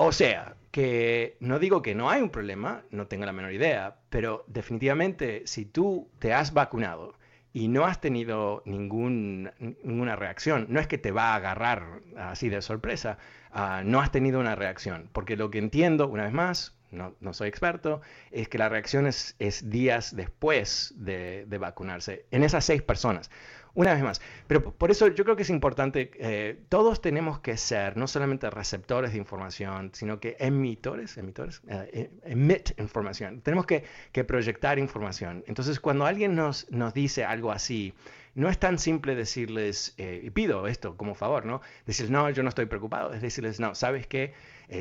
O 0.01 0.13
sea, 0.13 0.55
que 0.71 1.35
no 1.41 1.59
digo 1.59 1.81
que 1.81 1.93
no 1.93 2.09
hay 2.09 2.21
un 2.21 2.29
problema, 2.29 2.83
no 2.89 3.07
tengo 3.07 3.25
la 3.25 3.33
menor 3.33 3.51
idea, 3.51 3.97
pero 4.09 4.45
definitivamente 4.47 5.43
si 5.45 5.65
tú 5.65 6.09
te 6.19 6.31
has 6.33 6.53
vacunado 6.53 7.15
y 7.51 7.67
no 7.67 7.83
has 7.85 7.99
tenido 7.99 8.63
ninguna 8.65 10.15
reacción, 10.15 10.67
no 10.69 10.79
es 10.79 10.87
que 10.87 10.97
te 10.97 11.11
va 11.11 11.33
a 11.33 11.35
agarrar 11.35 11.99
así 12.15 12.47
de 12.47 12.61
sorpresa, 12.61 13.17
ah, 13.51 13.81
no 13.83 13.99
has 13.99 14.09
tenido 14.09 14.39
una 14.39 14.55
reacción, 14.55 15.09
porque 15.11 15.35
lo 15.35 15.51
que 15.51 15.57
entiendo, 15.57 16.07
una 16.07 16.23
vez 16.23 16.33
más, 16.33 16.78
no, 16.91 17.33
soy 17.33 17.49
experto, 17.49 18.01
es 18.31 18.47
que 18.49 18.57
la 18.57 18.69
reacción 18.69 19.07
es, 19.07 19.35
días 19.69 20.15
después 20.15 20.93
de, 20.97 21.45
de, 21.47 21.57
vacunarse 21.57 22.25
en 22.31 22.43
esas 22.43 22.65
seis 22.65 22.81
personas. 22.81 23.29
Una 23.75 23.93
vez 23.93 24.03
más, 24.03 24.21
pero 24.47 24.73
por 24.73 24.89
eso 24.89 25.07
yo 25.07 25.23
creo 25.23 25.35
que 25.35 25.43
es 25.43 25.49
importante, 25.49 26.11
eh, 26.15 26.59
todos 26.69 27.01
tenemos 27.01 27.39
que 27.39 27.55
ser 27.55 27.97
no 27.97 28.07
solamente 28.07 28.49
receptores 28.49 29.11
de 29.11 29.19
información, 29.19 29.91
sino 29.93 30.19
que 30.19 30.35
emitores, 30.39 31.17
emitores, 31.17 31.61
eh, 31.67 31.89
eh, 31.93 32.09
emit 32.23 32.77
información. 32.79 33.41
Tenemos 33.41 33.65
que, 33.65 33.83
proyectar 34.27 34.79
información. 34.79 35.43
Entonces, 35.47 35.79
cuando 35.79 36.05
alguien 36.05 36.35
nos, 36.35 36.69
nos 36.71 36.93
dice 36.93 37.23
algo 37.23 37.51
así, 37.51 37.93
no 38.35 38.49
es 38.49 38.59
tan 38.59 38.79
simple 38.79 39.15
decirles, 39.15 39.95
y 39.97 40.29
pido 40.29 40.67
esto 40.67 40.97
como 40.97 41.15
favor, 41.15 41.45
¿no? 41.45 41.61
Decirles, 41.85 42.11
no, 42.11 42.29
yo 42.29 42.43
no 42.43 42.49
estoy 42.49 42.65
preocupado, 42.65 43.13
es 43.13 43.21
decirles, 43.21 43.59
no, 43.59 43.75
¿sabes 43.75 44.07
qué? 44.07 44.33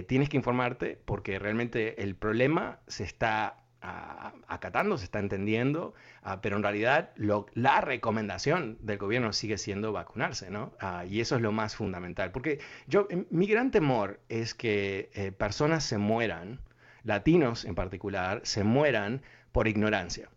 tienes 0.07 0.29
que 0.29 0.37
informarte 0.37 0.99
porque 1.07 1.39
realmente 1.39 2.03
el 2.03 2.15
problema 2.15 2.79
se 2.89 3.05
está 3.05 3.57
acatando, 3.81 4.99
se 4.99 5.05
está 5.05 5.19
entendiendo, 5.21 5.95
ah, 6.23 6.41
pero 6.41 6.57
en 6.57 6.63
realidad 6.63 7.11
la 7.17 7.81
recomendación 7.81 8.77
del 8.81 8.99
gobierno 8.99 9.33
sigue 9.33 9.57
siendo 9.57 9.93
vacunarse, 9.93 10.51
¿no? 10.51 10.73
Ah, 10.81 11.05
y 11.09 11.21
eso 11.21 11.37
es 11.37 11.43
lo 11.43 11.53
más 11.53 11.77
fundamental, 11.77 12.33
porque 12.33 12.59
yo, 12.87 13.07
em, 13.11 13.27
mi 13.31 13.47
gran 13.47 13.71
temor 13.71 14.21
es 14.29 14.55
que 14.55 15.11
eh, 15.15 15.33
personas 15.33 15.85
se 15.85 15.99
mueran, 15.99 16.61
latinos 17.05 17.65
en 17.65 17.75
particular, 17.75 18.41
se 18.45 18.65
mueran 18.65 19.23
por 19.53 19.69
ignorancia, 19.69 20.29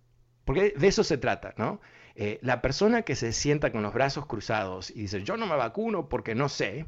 porque 0.46 0.74
de 0.78 0.88
eso 0.88 1.04
se 1.04 1.18
trata, 1.18 1.54
¿no? 1.58 1.82
Eh, 2.16 2.40
la 2.42 2.62
persona 2.62 3.04
que 3.04 3.16
se 3.16 3.32
sienta 3.34 3.72
con 3.72 3.84
los 3.84 3.94
brazos 3.94 4.26
cruzados 4.26 4.92
y 4.92 5.02
dice, 5.02 5.24
yo 5.24 5.38
no 5.38 5.48
me 5.48 5.56
vacuno 5.56 6.10
porque 6.10 6.36
no 6.36 6.50
sé, 6.50 6.86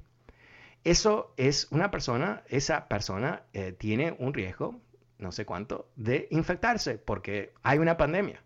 eso 0.84 1.34
es 1.38 1.68
una 1.72 1.92
persona, 1.92 2.44
esa 2.48 2.88
persona 2.88 3.44
eh, 3.54 3.72
tiene 3.72 4.16
un 4.20 4.34
riesgo 4.34 4.82
no 5.24 5.32
sé 5.32 5.46
cuánto, 5.46 5.90
de 5.96 6.28
infectarse, 6.30 7.00
porque 7.00 7.54
hay 7.64 7.80
una 7.80 7.98
pandemia. 7.98 8.44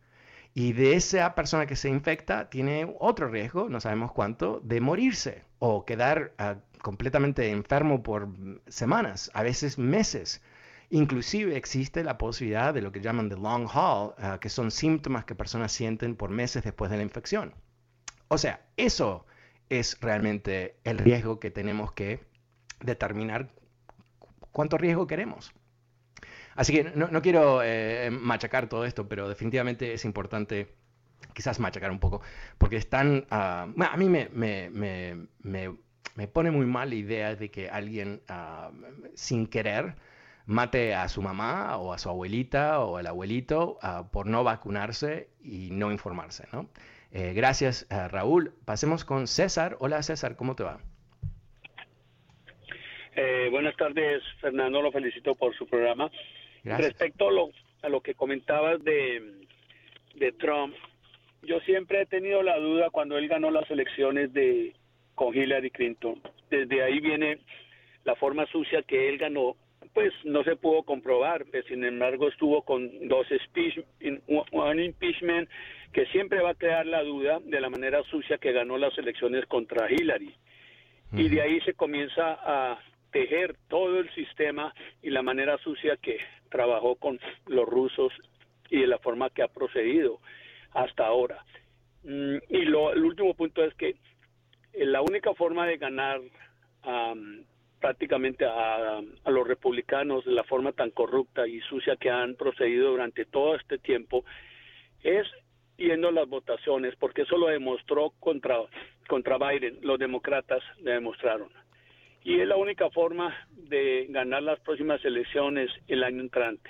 Y 0.53 0.73
de 0.73 0.93
esa 0.93 1.35
persona 1.35 1.65
que 1.67 1.75
se 1.75 1.89
infecta 1.89 2.49
tiene 2.49 2.95
otro 2.99 3.27
riesgo, 3.27 3.67
no 3.69 3.81
sabemos 3.81 4.11
cuánto, 4.11 4.61
de 4.63 4.79
morirse 4.79 5.43
o 5.59 5.85
quedar 5.85 6.33
ah, 6.37 6.55
completamente 6.81 7.49
enfermo 7.51 8.01
por 8.01 8.29
semanas, 8.67 9.29
a 9.33 9.43
veces 9.43 9.77
meses. 9.77 10.41
Inclusive 10.89 11.57
existe 11.57 12.03
la 12.03 12.17
posibilidad 12.17 12.73
de 12.73 12.81
lo 12.81 12.91
que 12.91 13.01
llaman 13.01 13.29
the 13.29 13.35
long 13.35 13.67
haul, 13.71 14.13
ah, 14.19 14.37
que 14.39 14.49
son 14.49 14.71
síntomas 14.71 15.25
que 15.25 15.35
personas 15.35 15.71
sienten 15.71 16.15
por 16.15 16.29
meses 16.29 16.63
después 16.63 16.89
de 16.89 16.97
la 16.97 17.03
infección. 17.03 17.53
O 18.29 18.37
sea, 18.37 18.65
eso 18.77 19.25
es 19.69 19.99
realmente 19.99 20.77
el 20.83 20.97
riesgo 20.97 21.39
que 21.39 21.51
tenemos 21.51 21.91
que 21.91 22.21
determinar 22.79 23.49
cuánto 24.51 24.77
riesgo 24.77 25.07
queremos. 25.07 25.53
Así 26.55 26.73
que 26.73 26.83
no, 26.85 27.21
quiero 27.21 27.61
eh, 27.63 28.09
machacar 28.09 28.67
todo 28.67 28.85
esto, 28.85 29.07
pero 29.07 29.29
definitivamente 29.29 29.93
es 29.93 30.05
importante 30.05 30.73
quizás 31.33 31.59
machacar 31.59 31.91
un 31.91 31.99
poco, 31.99 32.21
porque 32.57 32.77
están, 32.77 33.27
ah, 33.29 33.67
a 33.77 33.97
mí 33.97 34.09
me, 34.09 34.29
me, 34.33 34.69
me, 34.71 35.27
me, 36.15 36.27
pone 36.27 36.49
muy 36.49 36.65
mal 36.65 36.89
la 36.89 36.95
idea 36.95 37.35
de 37.35 37.51
que 37.51 37.69
alguien 37.69 38.21
ah, 38.27 38.71
sin 39.13 39.45
querer 39.45 39.95
mate 40.47 40.95
a 40.95 41.07
su 41.07 41.21
mamá 41.21 41.77
o 41.77 41.93
a 41.93 41.99
su 41.99 42.09
abuelita 42.09 42.79
o 42.79 42.97
al 42.97 43.05
abuelito 43.05 43.77
ah, 43.81 44.09
por 44.11 44.25
no 44.25 44.43
vacunarse 44.43 45.29
y 45.43 45.69
no 45.71 45.91
informarse. 45.91 46.47
¿no? 46.51 46.69
Eh, 47.11 47.33
gracias, 47.35 47.87
Raúl. 47.89 48.53
Pasemos 48.65 49.05
con 49.05 49.27
César. 49.27 49.77
Hola, 49.79 50.01
César, 50.01 50.35
¿cómo 50.35 50.55
te 50.55 50.63
va? 50.63 50.79
Eh, 53.15 53.49
buenas 53.49 53.75
tardes, 53.75 54.23
Fernando. 54.39 54.81
Lo 54.81 54.91
felicito 54.91 55.35
por 55.35 55.55
su 55.55 55.67
programa. 55.67 56.09
Respecto 56.63 57.29
a 57.29 57.31
lo, 57.31 57.49
a 57.81 57.89
lo 57.89 58.01
que 58.01 58.13
comentabas 58.13 58.83
de, 58.83 59.47
de 60.15 60.31
Trump, 60.33 60.75
yo 61.43 61.59
siempre 61.61 62.01
he 62.01 62.05
tenido 62.05 62.43
la 62.43 62.57
duda 62.57 62.89
cuando 62.89 63.17
él 63.17 63.27
ganó 63.27 63.51
las 63.51 63.69
elecciones 63.71 64.33
de 64.33 64.75
con 65.15 65.35
Hillary 65.35 65.71
Clinton. 65.71 66.21
Desde 66.51 66.83
ahí 66.83 66.99
viene 66.99 67.39
la 68.03 68.15
forma 68.15 68.45
sucia 68.47 68.83
que 68.83 69.09
él 69.09 69.17
ganó, 69.17 69.55
pues 69.97 70.13
no 70.25 70.43
se 70.43 70.55
pudo 70.55 70.83
comprobar, 70.83 71.43
pues, 71.49 71.65
sin 71.65 71.83
embargo 71.83 72.27
estuvo 72.27 72.61
con 72.61 73.07
dos 73.07 73.25
un 74.51 74.79
impeachment 74.79 75.49
que 75.91 76.05
siempre 76.11 76.39
va 76.39 76.51
a 76.51 76.53
crear 76.53 76.85
la 76.85 77.01
duda 77.01 77.39
de 77.43 77.59
la 77.59 77.71
manera 77.71 78.03
sucia 78.03 78.37
que 78.37 78.51
ganó 78.51 78.77
las 78.77 78.95
elecciones 78.99 79.47
contra 79.47 79.91
Hillary. 79.91 80.35
Y 81.13 81.29
de 81.29 81.41
ahí 81.41 81.59
se 81.61 81.73
comienza 81.73 82.37
a 82.43 82.79
tejer 83.11 83.55
todo 83.69 83.97
el 83.99 84.13
sistema 84.13 84.71
y 85.01 85.09
la 85.09 85.23
manera 85.23 85.57
sucia 85.63 85.97
que 85.97 86.19
trabajó 86.51 86.97
con 86.97 87.19
los 87.47 87.67
rusos 87.67 88.13
y 88.69 88.81
de 88.81 88.85
la 88.85 88.99
forma 88.99 89.31
que 89.31 89.41
ha 89.41 89.47
procedido 89.47 90.19
hasta 90.73 91.07
ahora. 91.07 91.43
Mm, 92.03 92.37
y 92.49 92.65
lo, 92.65 92.93
el 92.93 93.03
último 93.03 93.33
punto 93.33 93.63
es 93.63 93.73
que 93.73 93.95
eh, 94.73 94.85
la 94.85 95.01
única 95.01 95.33
forma 95.33 95.65
de 95.65 95.77
ganar 95.77 96.21
prácticamente 97.79 98.45
a, 98.45 98.99
a, 99.23 99.31
los 99.31 99.47
republicanos 99.47 100.25
de 100.25 100.31
la 100.31 100.43
forma 100.43 100.71
tan 100.71 100.91
corrupta 100.91 101.47
y 101.47 101.59
sucia 101.61 101.95
que 101.95 102.09
han 102.09 102.35
procedido 102.35 102.91
durante 102.91 103.25
todo 103.25 103.55
este 103.55 103.77
tiempo 103.77 104.25
es 105.03 105.27
yendo 105.77 106.09
a 106.09 106.11
las 106.11 106.27
votaciones, 106.27 106.95
porque 106.95 107.21
eso 107.21 107.37
lo 107.37 107.47
demostró 107.47 108.11
contra, 108.19 108.57
contra 109.07 109.37
Biden, 109.37 109.79
los 109.81 109.99
demócratas 109.99 110.61
le 110.79 110.91
demostraron. 110.93 111.49
Y 112.23 112.41
es 112.41 112.47
la 112.47 112.57
única 112.57 112.89
forma 112.89 113.33
de 113.51 114.07
ganar 114.09 114.43
las 114.43 114.59
próximas 114.59 115.03
elecciones 115.05 115.69
el 115.87 116.03
año 116.03 116.21
entrante. 116.21 116.69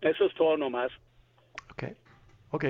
Eso 0.00 0.26
es 0.26 0.34
todo 0.34 0.56
nomás. 0.56 0.92
Ok, 1.72 1.84
ok. 2.50 2.64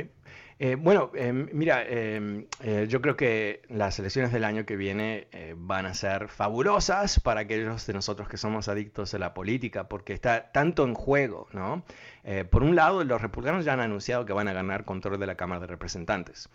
Eh, 0.64 0.76
bueno, 0.76 1.10
em, 1.16 1.48
mira, 1.52 1.82
em, 1.88 2.46
eh, 2.60 2.86
yo 2.88 3.00
creo 3.00 3.16
que 3.16 3.62
las 3.68 3.98
elecciones 3.98 4.30
del 4.30 4.44
año 4.44 4.64
que 4.64 4.76
viene 4.76 5.26
eh, 5.32 5.56
van 5.58 5.86
a 5.86 5.94
ser 5.94 6.28
fabulosas 6.28 7.18
para 7.18 7.40
aquellos 7.40 7.84
de 7.84 7.92
nosotros 7.92 8.28
que 8.28 8.36
somos 8.36 8.68
adictos 8.68 9.12
a 9.12 9.18
la 9.18 9.34
política, 9.34 9.88
porque 9.88 10.12
está 10.12 10.52
tanto 10.52 10.84
en 10.84 10.94
juego, 10.94 11.48
¿no? 11.52 11.82
por 12.50 12.62
un 12.62 12.76
lado, 12.76 13.02
los 13.02 13.20
republicanos 13.20 13.64
ya 13.64 13.72
han 13.72 13.80
anunciado 13.80 14.24
que 14.24 14.32
van 14.32 14.46
a 14.46 14.52
ganar 14.52 14.84
control 14.84 15.18
de 15.18 15.26
la 15.26 15.34
Cámara 15.34 15.62
de 15.62 15.66
Representantes. 15.66 16.48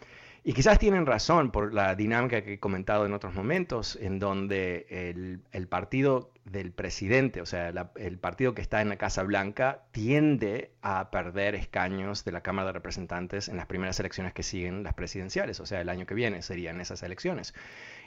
Y 0.45 0.53
quizás 0.53 0.79
tienen 0.79 1.05
razón 1.05 1.51
por 1.51 1.73
la 1.73 1.93
dinámica 1.93 2.41
que 2.41 2.53
he 2.53 2.59
comentado 2.59 3.05
en 3.05 3.11
otros 3.11 3.33
momentos, 3.33 3.97
en 4.01 4.19
donde 4.19 4.85
el, 4.89 5.41
el 5.51 5.67
partido 5.67 6.31
del 6.51 6.71
presidente, 6.71 7.41
o 7.41 7.45
sea, 7.45 7.73
el 7.95 8.17
partido 8.17 8.53
que 8.53 8.61
está 8.61 8.81
en 8.81 8.89
la 8.89 8.97
Casa 8.97 9.23
Blanca, 9.23 9.83
tiende 9.91 10.71
a 10.81 11.11
perder 11.11 11.55
escaños 11.55 12.23
de 12.23 12.31
la 12.31 12.41
Cámara 12.41 12.67
de 12.67 12.73
Representantes 12.73 13.49
en 13.49 13.57
las 13.57 13.65
primeras 13.65 13.99
elecciones 13.99 14.33
que 14.33 14.43
siguen 14.43 14.83
las 14.83 14.93
presidenciales, 14.93 15.59
o 15.59 15.65
sea, 15.65 15.81
el 15.81 15.89
año 15.89 16.05
que 16.05 16.13
viene 16.13 16.41
serían 16.41 16.79
esas 16.81 17.03
elecciones. 17.03 17.53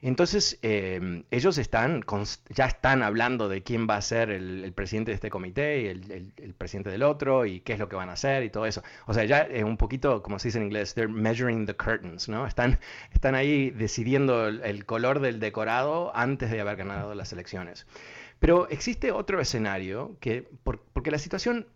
Entonces, 0.03 0.59
em, 0.63 1.25
ellos 1.31 1.59
están, 1.59 2.05
ya 2.49 2.65
están 2.65 3.03
hablando 3.03 3.49
de 3.49 3.63
quién 3.63 3.87
va 3.89 3.97
a 3.97 4.03
ser 4.03 4.31
el, 4.31 4.73
presidente 4.73 5.11
de 5.11 5.17
este 5.17 5.29
comité 5.29 5.83
y 5.83 5.87
el, 5.89 6.55
presidente 6.57 6.91
del 6.91 7.03
otro 7.03 7.45
y 7.45 7.61
qué 7.61 7.75
es 7.75 7.79
lo 7.79 7.89
que 7.89 7.97
van 7.97 8.09
a 8.09 8.13
hacer 8.13 8.43
y 8.45 8.51
todo 8.51 8.65
eso. 8.67 8.83
O 9.07 9.15
sea, 9.15 9.25
ya 9.25 9.41
es 9.41 9.65
un 9.65 9.77
poquito, 9.77 10.23
como 10.23 10.39
se 10.39 10.49
dice 10.49 10.59
en 10.59 10.65
inglés, 10.65 10.95
they're 10.95 11.13
measuring 11.13 11.67
the 11.67 11.75
curtains, 11.75 12.29
¿no? 12.29 12.47
Están, 12.47 12.79
están 13.13 13.35
ahí 13.35 13.71
decidiendo 13.71 14.49
el 14.49 14.85
color 14.87 15.21
del 15.21 15.39
decorado 15.41 16.13
antes 16.17 16.51
de 16.51 16.61
haber 16.61 16.77
ganado 16.77 17.15
las 17.15 17.33
elecciones. 17.33 17.87
Pero 18.41 18.69
existe 18.71 19.13
otro 19.13 19.41
escenario 19.41 20.17
que, 20.19 20.49
porque 20.65 21.11
la 21.11 21.19
situación, 21.19 21.67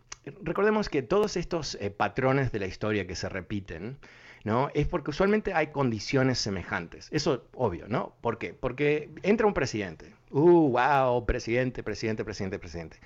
recordemos 0.42 0.88
que 0.88 1.02
todos 1.02 1.36
estos 1.36 1.76
eh, 1.80 1.90
patrones 1.90 2.50
de 2.52 2.58
la 2.58 2.66
historia 2.66 3.06
que 3.06 3.14
se 3.14 3.28
repiten, 3.28 3.98
¿no? 4.44 4.70
Es 4.74 4.88
porque 4.88 5.10
usualmente 5.10 5.52
hay 5.52 5.68
condiciones 5.68 6.38
semejantes. 6.38 7.08
Eso 7.12 7.44
obvio, 7.54 7.86
¿no? 7.88 8.14
¿Por 8.22 8.38
qué? 8.38 8.54
Porque 8.54 9.10
entra 9.22 9.46
un 9.46 9.54
presidente. 9.54 10.14
Uh, 10.30 10.70
wow, 10.70 11.24
presidente, 11.26 11.82
presidente, 11.82 12.24
presidente, 12.24 12.58
presidente. 12.58 12.98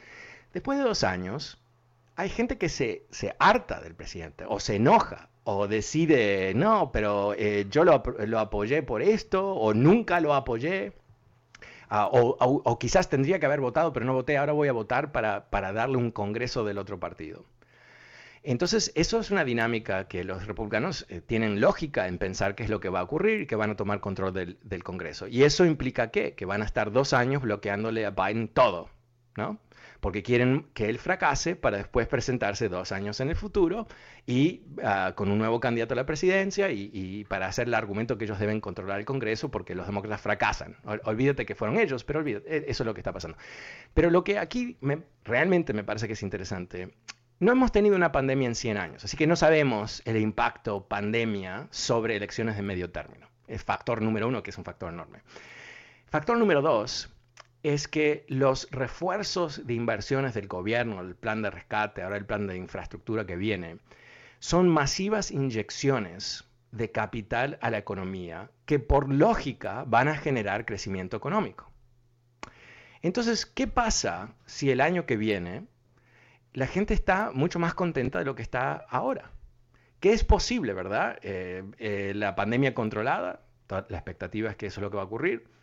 Después 0.52 0.78
de 0.78 0.84
dos 0.84 1.02
años, 1.02 1.58
hay 2.14 2.28
gente 2.28 2.58
que 2.58 2.68
se, 2.68 3.04
se 3.10 3.34
harta 3.38 3.80
del 3.80 3.94
presidente 3.94 4.44
o 4.48 4.60
se 4.60 4.76
enoja 4.76 5.28
o 5.44 5.66
decide, 5.66 6.52
no, 6.54 6.90
pero 6.92 7.34
eh, 7.34 7.66
yo 7.70 7.84
lo, 7.84 8.02
lo 8.26 8.38
apoyé 8.38 8.82
por 8.82 9.02
esto 9.02 9.52
o 9.52 9.74
nunca 9.74 10.20
lo 10.20 10.34
apoyé. 10.34 10.92
Ah, 11.90 12.08
o, 12.12 12.78
quizás 12.78 13.08
tendría 13.08 13.40
que 13.40 13.46
haber 13.46 13.60
votado, 13.60 13.92
pero 13.92 14.04
no 14.04 14.12
voté, 14.12 14.36
ahora 14.36 14.52
voy 14.52 14.68
a 14.68 14.72
votar 14.72 15.10
para, 15.12 15.72
darle 15.72 15.96
un 15.96 16.10
congreso 16.10 16.64
del 16.64 16.78
otro 16.78 17.00
partido. 17.00 17.44
Entonces, 18.42 18.92
eso 18.94 19.18
es 19.20 19.30
una 19.30 19.44
dinámica 19.44 20.06
que 20.06 20.24
los 20.24 20.46
republicanos 20.46 21.06
eh, 21.08 21.20
tienen 21.20 21.60
lógica 21.60 22.06
en 22.08 22.18
pensar 22.18 22.54
qué 22.54 22.62
es 22.62 22.70
lo 22.70 22.80
que 22.80 22.88
va 22.88 23.00
a 23.00 23.02
ocurrir 23.02 23.42
y 23.42 23.46
que 23.46 23.56
van 23.56 23.70
a 23.70 23.76
tomar 23.76 24.00
control 24.00 24.32
del, 24.32 24.58
del 24.62 24.84
Congreso. 24.84 25.26
Y 25.26 25.42
eso 25.42 25.64
implica 25.64 26.10
¿qué? 26.10 26.34
que 26.34 26.44
van 26.44 26.62
a 26.62 26.64
estar 26.64 26.92
dos 26.92 27.12
años 27.12 27.42
bloqueándole 27.42 28.06
a 28.06 28.10
Biden 28.10 28.48
todo, 28.48 28.90
¿no? 29.36 29.58
Porque 30.00 30.22
quieren 30.22 30.66
que 30.74 30.88
él 30.88 30.98
fracase 30.98 31.56
para 31.56 31.78
después 31.78 32.06
presentarse 32.06 32.68
dos 32.68 32.92
años 32.92 33.20
en 33.20 33.30
el 33.30 33.36
futuro 33.36 33.86
y 34.26 34.62
ah, 34.82 35.12
con 35.16 35.30
un 35.30 35.38
nuevo 35.38 35.60
candidato 35.60 35.94
a 35.94 35.96
la 35.96 36.06
presidencia 36.06 36.70
y, 36.70 37.24
para 37.28 37.46
hacer 37.46 37.68
el 37.68 37.74
argumento 37.74 38.16
que 38.18 38.24
ellos 38.24 38.38
deben 38.38 38.60
controlar 38.60 39.00
el 39.00 39.04
Congreso 39.04 39.50
porque 39.50 39.74
los 39.74 39.86
demócratas 39.86 40.20
fracasan. 40.20 40.76
Olvídate 41.04 41.46
que 41.46 41.54
fueron 41.54 41.78
ellos, 41.78 42.04
pero 42.04 42.20
olvídate, 42.20 42.56
e, 42.56 42.70
eso 42.70 42.82
es 42.82 42.86
lo 42.86 42.94
que 42.94 43.00
está 43.00 43.12
pasando. 43.12 43.36
Pero 43.94 44.10
lo 44.10 44.24
que 44.24 44.38
aquí 44.38 44.78
realmente 45.24 45.72
me 45.72 45.84
parece 45.84 46.06
que 46.06 46.12
es 46.12 46.22
interesante 46.22 46.90
no 47.40 47.52
hemos 47.52 47.70
tenido 47.70 47.94
una 47.94 48.10
pandemia 48.10 48.48
en 48.48 48.56
100 48.56 48.76
años, 48.78 49.04
así 49.04 49.16
que 49.16 49.28
no 49.28 49.36
sabemos 49.36 50.02
el 50.04 50.16
impacto 50.16 50.88
pandemia 50.88 51.68
sobre 51.70 52.16
elecciones 52.16 52.56
de 52.56 52.62
medio 52.62 52.90
término. 52.90 53.28
Es 53.46 53.62
factor 53.62 54.02
número 54.02 54.26
uno, 54.26 54.42
que 54.42 54.50
es 54.50 54.58
un 54.58 54.64
factor 54.64 54.92
enorme. 54.92 55.20
Factor 56.06 56.36
número 56.36 56.62
dos, 56.62 57.10
es 57.62 57.88
que 57.88 58.24
los 58.28 58.68
refuerzos 58.70 59.66
de 59.66 59.74
inversiones 59.74 60.34
del 60.34 60.46
gobierno, 60.46 61.00
el 61.00 61.16
plan 61.16 61.42
de 61.42 61.50
rescate, 61.50 62.02
ahora 62.02 62.16
el 62.16 62.26
plan 62.26 62.46
de 62.46 62.56
infraestructura 62.56 63.26
que 63.26 63.36
viene, 63.36 63.78
son 64.38 64.68
masivas 64.68 65.30
inyecciones 65.30 66.44
de 66.70 66.90
capital 66.90 67.58
a 67.60 67.70
la 67.70 67.78
economía 67.78 68.50
que 68.66 68.78
por 68.78 69.12
lógica 69.12 69.84
van 69.86 70.08
a 70.08 70.16
generar 70.16 70.66
crecimiento 70.66 71.16
económico. 71.16 71.70
Entonces, 73.02 73.46
¿qué 73.46 73.66
pasa 73.66 74.34
si 74.46 74.70
el 74.70 74.80
año 74.80 75.06
que 75.06 75.16
viene 75.16 75.66
la 76.52 76.66
gente 76.66 76.94
está 76.94 77.30
mucho 77.32 77.58
más 77.58 77.74
contenta 77.74 78.18
de 78.18 78.24
lo 78.24 78.34
que 78.34 78.42
está 78.42 78.86
ahora? 78.88 79.32
¿Qué 80.00 80.12
es 80.12 80.24
posible, 80.24 80.74
verdad? 80.74 81.18
Eh, 81.22 81.64
eh, 81.78 82.12
la 82.14 82.36
pandemia 82.36 82.74
controlada, 82.74 83.42
la 83.68 83.98
expectativa 83.98 84.50
es 84.50 84.56
que 84.56 84.66
eso 84.66 84.80
es 84.80 84.82
lo 84.82 84.90
que 84.90 84.96
va 84.96 85.02
a 85.02 85.06
ocurrir 85.06 85.57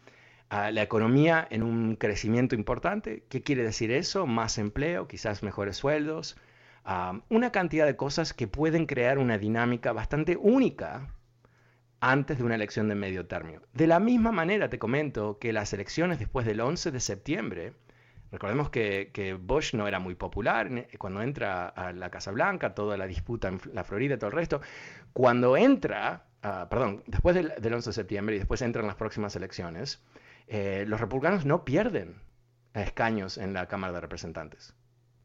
la 0.50 0.82
economía 0.82 1.48
en 1.50 1.64
un 1.64 1.96
crecimiento 1.96 2.56
importante. 2.56 3.24
¿Qué 3.30 3.42
quiere 3.42 3.64
decir 3.64 3.92
eso? 3.92 4.26
Más 4.28 4.58
empleo, 4.58 5.08
quizás 5.08 5.44
mejores 5.44 5.78
sueldos, 5.78 6.38
una 7.30 7.52
cantidad 7.52 7.86
de 7.86 7.96
cosas 7.96 8.34
que 8.34 8.48
pueden 8.48 8.86
crear 8.86 9.18
una 9.18 9.38
dinámica 9.38 9.92
bastante 9.92 10.38
única 10.38 11.14
antes 12.00 12.38
de 12.38 12.44
una 12.44 12.56
elección 12.56 12.88
de 12.88 12.96
medio 12.96 13.26
término. 13.26 13.62
De 13.74 13.88
la 13.88 14.00
misma 14.00 14.32
manera 14.32 14.70
te 14.70 14.78
comento 14.78 15.40
que 15.40 15.52
las 15.54 15.74
elecciones 15.74 16.20
después 16.20 16.46
del 16.46 16.62
11 16.62 16.92
de 16.92 17.00
septiembre, 17.00 17.74
recordemos 18.32 18.70
que, 18.70 19.38
Bush 19.42 19.74
no 19.74 19.88
era 19.88 20.00
muy 20.00 20.14
popular 20.14 20.70
cuando 21.00 21.24
entra 21.24 21.68
a 21.68 21.92
la 21.94 22.12
Casa 22.12 22.32
Blanca, 22.32 22.76
toda 22.76 22.98
la 22.98 23.08
disputa 23.08 23.48
en 23.48 23.60
la 23.74 23.84
Florida, 23.84 24.18
todo 24.18 24.30
el 24.30 24.36
resto, 24.36 24.62
cuando 25.14 25.58
entra, 25.58 26.26
ah, 26.44 26.68
perdón, 26.70 27.04
después 27.08 27.34
del, 27.34 27.54
del 27.60 27.74
11 27.74 27.90
de 27.90 27.94
septiembre 27.94 28.36
y 28.36 28.40
después 28.40 28.62
entran 28.62 28.86
las 28.86 28.96
próximas 28.96 29.36
elecciones, 29.36 30.04
eh, 30.48 30.86
los 30.88 31.00
republicanos 31.00 31.46
no 31.46 31.66
pierden 31.66 32.22
escaños 32.74 33.38
en 33.38 33.54
la 33.54 33.68
Cámara 33.68 33.94
de 33.94 34.02
Representantes. 34.02 34.76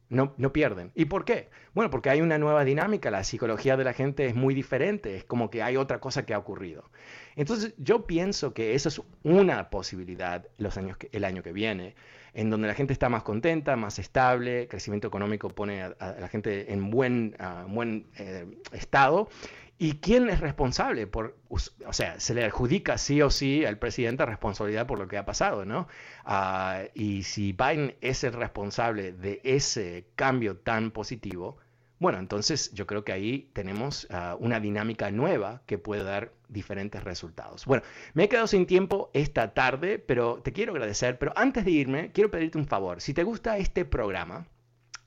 No, 0.09 0.33
no, 0.37 0.51
pierden. 0.51 0.91
¿Y 0.93 1.05
por 1.05 1.23
qué? 1.23 1.49
Bueno, 1.73 1.89
porque 1.89 2.09
hay 2.09 2.19
una 2.19 2.37
nueva 2.37 2.65
dinámica, 2.65 3.09
la 3.11 3.23
psicología 3.23 3.77
de 3.77 3.85
la 3.85 3.93
gente 3.93 4.25
es 4.25 4.35
muy 4.35 4.53
diferente, 4.53 5.15
es 5.15 5.23
como 5.23 5.49
que 5.49 5.63
hay 5.63 5.77
otra 5.77 6.01
cosa 6.01 6.25
que 6.25 6.33
ha 6.33 6.37
ocurrido. 6.37 6.91
Entonces, 7.37 7.73
yo 7.77 8.05
pienso 8.05 8.53
que 8.53 8.75
esa 8.75 8.89
es 8.89 9.01
una 9.23 9.69
posibilidad 9.69 10.45
los 10.57 10.75
años 10.75 10.97
el 11.13 11.23
año 11.23 11.43
que 11.43 11.53
viene. 11.53 11.95
En 12.33 12.49
donde 12.49 12.67
la 12.67 12.73
gente 12.73 12.93
está 12.93 13.09
más 13.09 13.23
contenta, 13.23 13.75
más 13.75 13.99
estable, 13.99 14.67
crecimiento 14.67 15.07
económico 15.07 15.49
pone 15.49 15.83
a, 15.83 15.95
la 16.19 16.27
gente 16.27 16.71
en 16.71 16.89
buen, 16.89 17.35
buen 17.67 18.05
eh, 18.17 18.45
estado. 18.71 19.29
¿Y 19.77 19.93
quién 19.93 20.29
es 20.29 20.41
responsable? 20.41 21.07
Por, 21.07 21.35
o 21.49 21.93
sea, 21.93 22.19
se 22.19 22.35
le 22.35 22.45
adjudica 22.45 22.99
sí 22.99 23.19
o 23.23 23.31
sí 23.31 23.65
al 23.65 23.79
presidente 23.79 24.23
responsabilidad 24.27 24.85
por 24.85 24.99
lo 24.99 25.07
que 25.07 25.17
ha 25.17 25.25
pasado, 25.25 25.65
¿no? 25.65 25.87
Ah, 26.23 26.83
y 26.93 27.23
si 27.23 27.53
Biden 27.53 27.95
es 27.99 28.23
el 28.23 28.33
responsable 28.33 29.11
de 29.11 29.41
ese 29.43 30.05
cambio 30.15 30.57
tan 30.57 30.91
positivo, 30.91 31.57
bueno, 32.01 32.17
entonces 32.17 32.73
yo 32.73 32.87
creo 32.87 33.03
que 33.03 33.11
ahí 33.11 33.51
tenemos 33.53 34.07
ah, 34.09 34.35
una 34.39 34.59
dinámica 34.59 35.11
nueva 35.11 35.61
que 35.67 35.77
puede 35.77 36.03
dar 36.03 36.31
diferentes 36.49 37.03
resultados. 37.03 37.67
Bueno, 37.67 37.83
me 38.15 38.23
he 38.23 38.27
quedado 38.27 38.47
sin 38.47 38.65
tiempo 38.65 39.11
esta 39.13 39.53
tarde, 39.53 39.99
pero 39.99 40.41
te 40.43 40.51
quiero 40.51 40.71
agradecer. 40.71 41.19
Pero 41.19 41.31
antes 41.35 41.63
de 41.63 41.69
irme, 41.69 42.11
quiero 42.11 42.31
pedirte 42.31 42.57
un 42.57 42.65
favor. 42.65 43.01
Si 43.01 43.13
te 43.13 43.21
gusta 43.21 43.59
este 43.59 43.85
programa, 43.85 44.47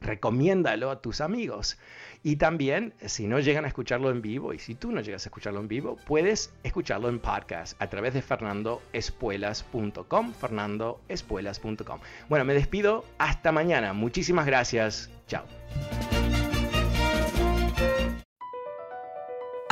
recomiéndalo 0.00 0.88
a 0.88 1.02
tus 1.02 1.20
amigos. 1.20 1.80
Y 2.22 2.36
también, 2.36 2.94
si 3.04 3.26
no 3.26 3.40
llegan 3.40 3.64
a 3.64 3.68
escucharlo 3.68 4.10
en 4.10 4.22
vivo, 4.22 4.54
y 4.54 4.60
si 4.60 4.76
tú 4.76 4.92
no 4.92 5.00
llegas 5.00 5.26
a 5.26 5.30
escucharlo 5.30 5.58
en 5.58 5.66
vivo, 5.66 5.96
puedes 6.06 6.54
escucharlo 6.62 7.08
en 7.08 7.18
podcast 7.18 7.74
a 7.82 7.90
través 7.90 8.14
de 8.14 8.22
fernandoespuelas.com, 8.22 10.32
fernandoespuelas.com. 10.32 11.98
Bueno, 12.28 12.44
me 12.44 12.54
despido. 12.54 13.04
Hasta 13.18 13.50
mañana. 13.50 13.94
Muchísimas 13.94 14.46
gracias. 14.46 15.10
Chao. 15.26 15.44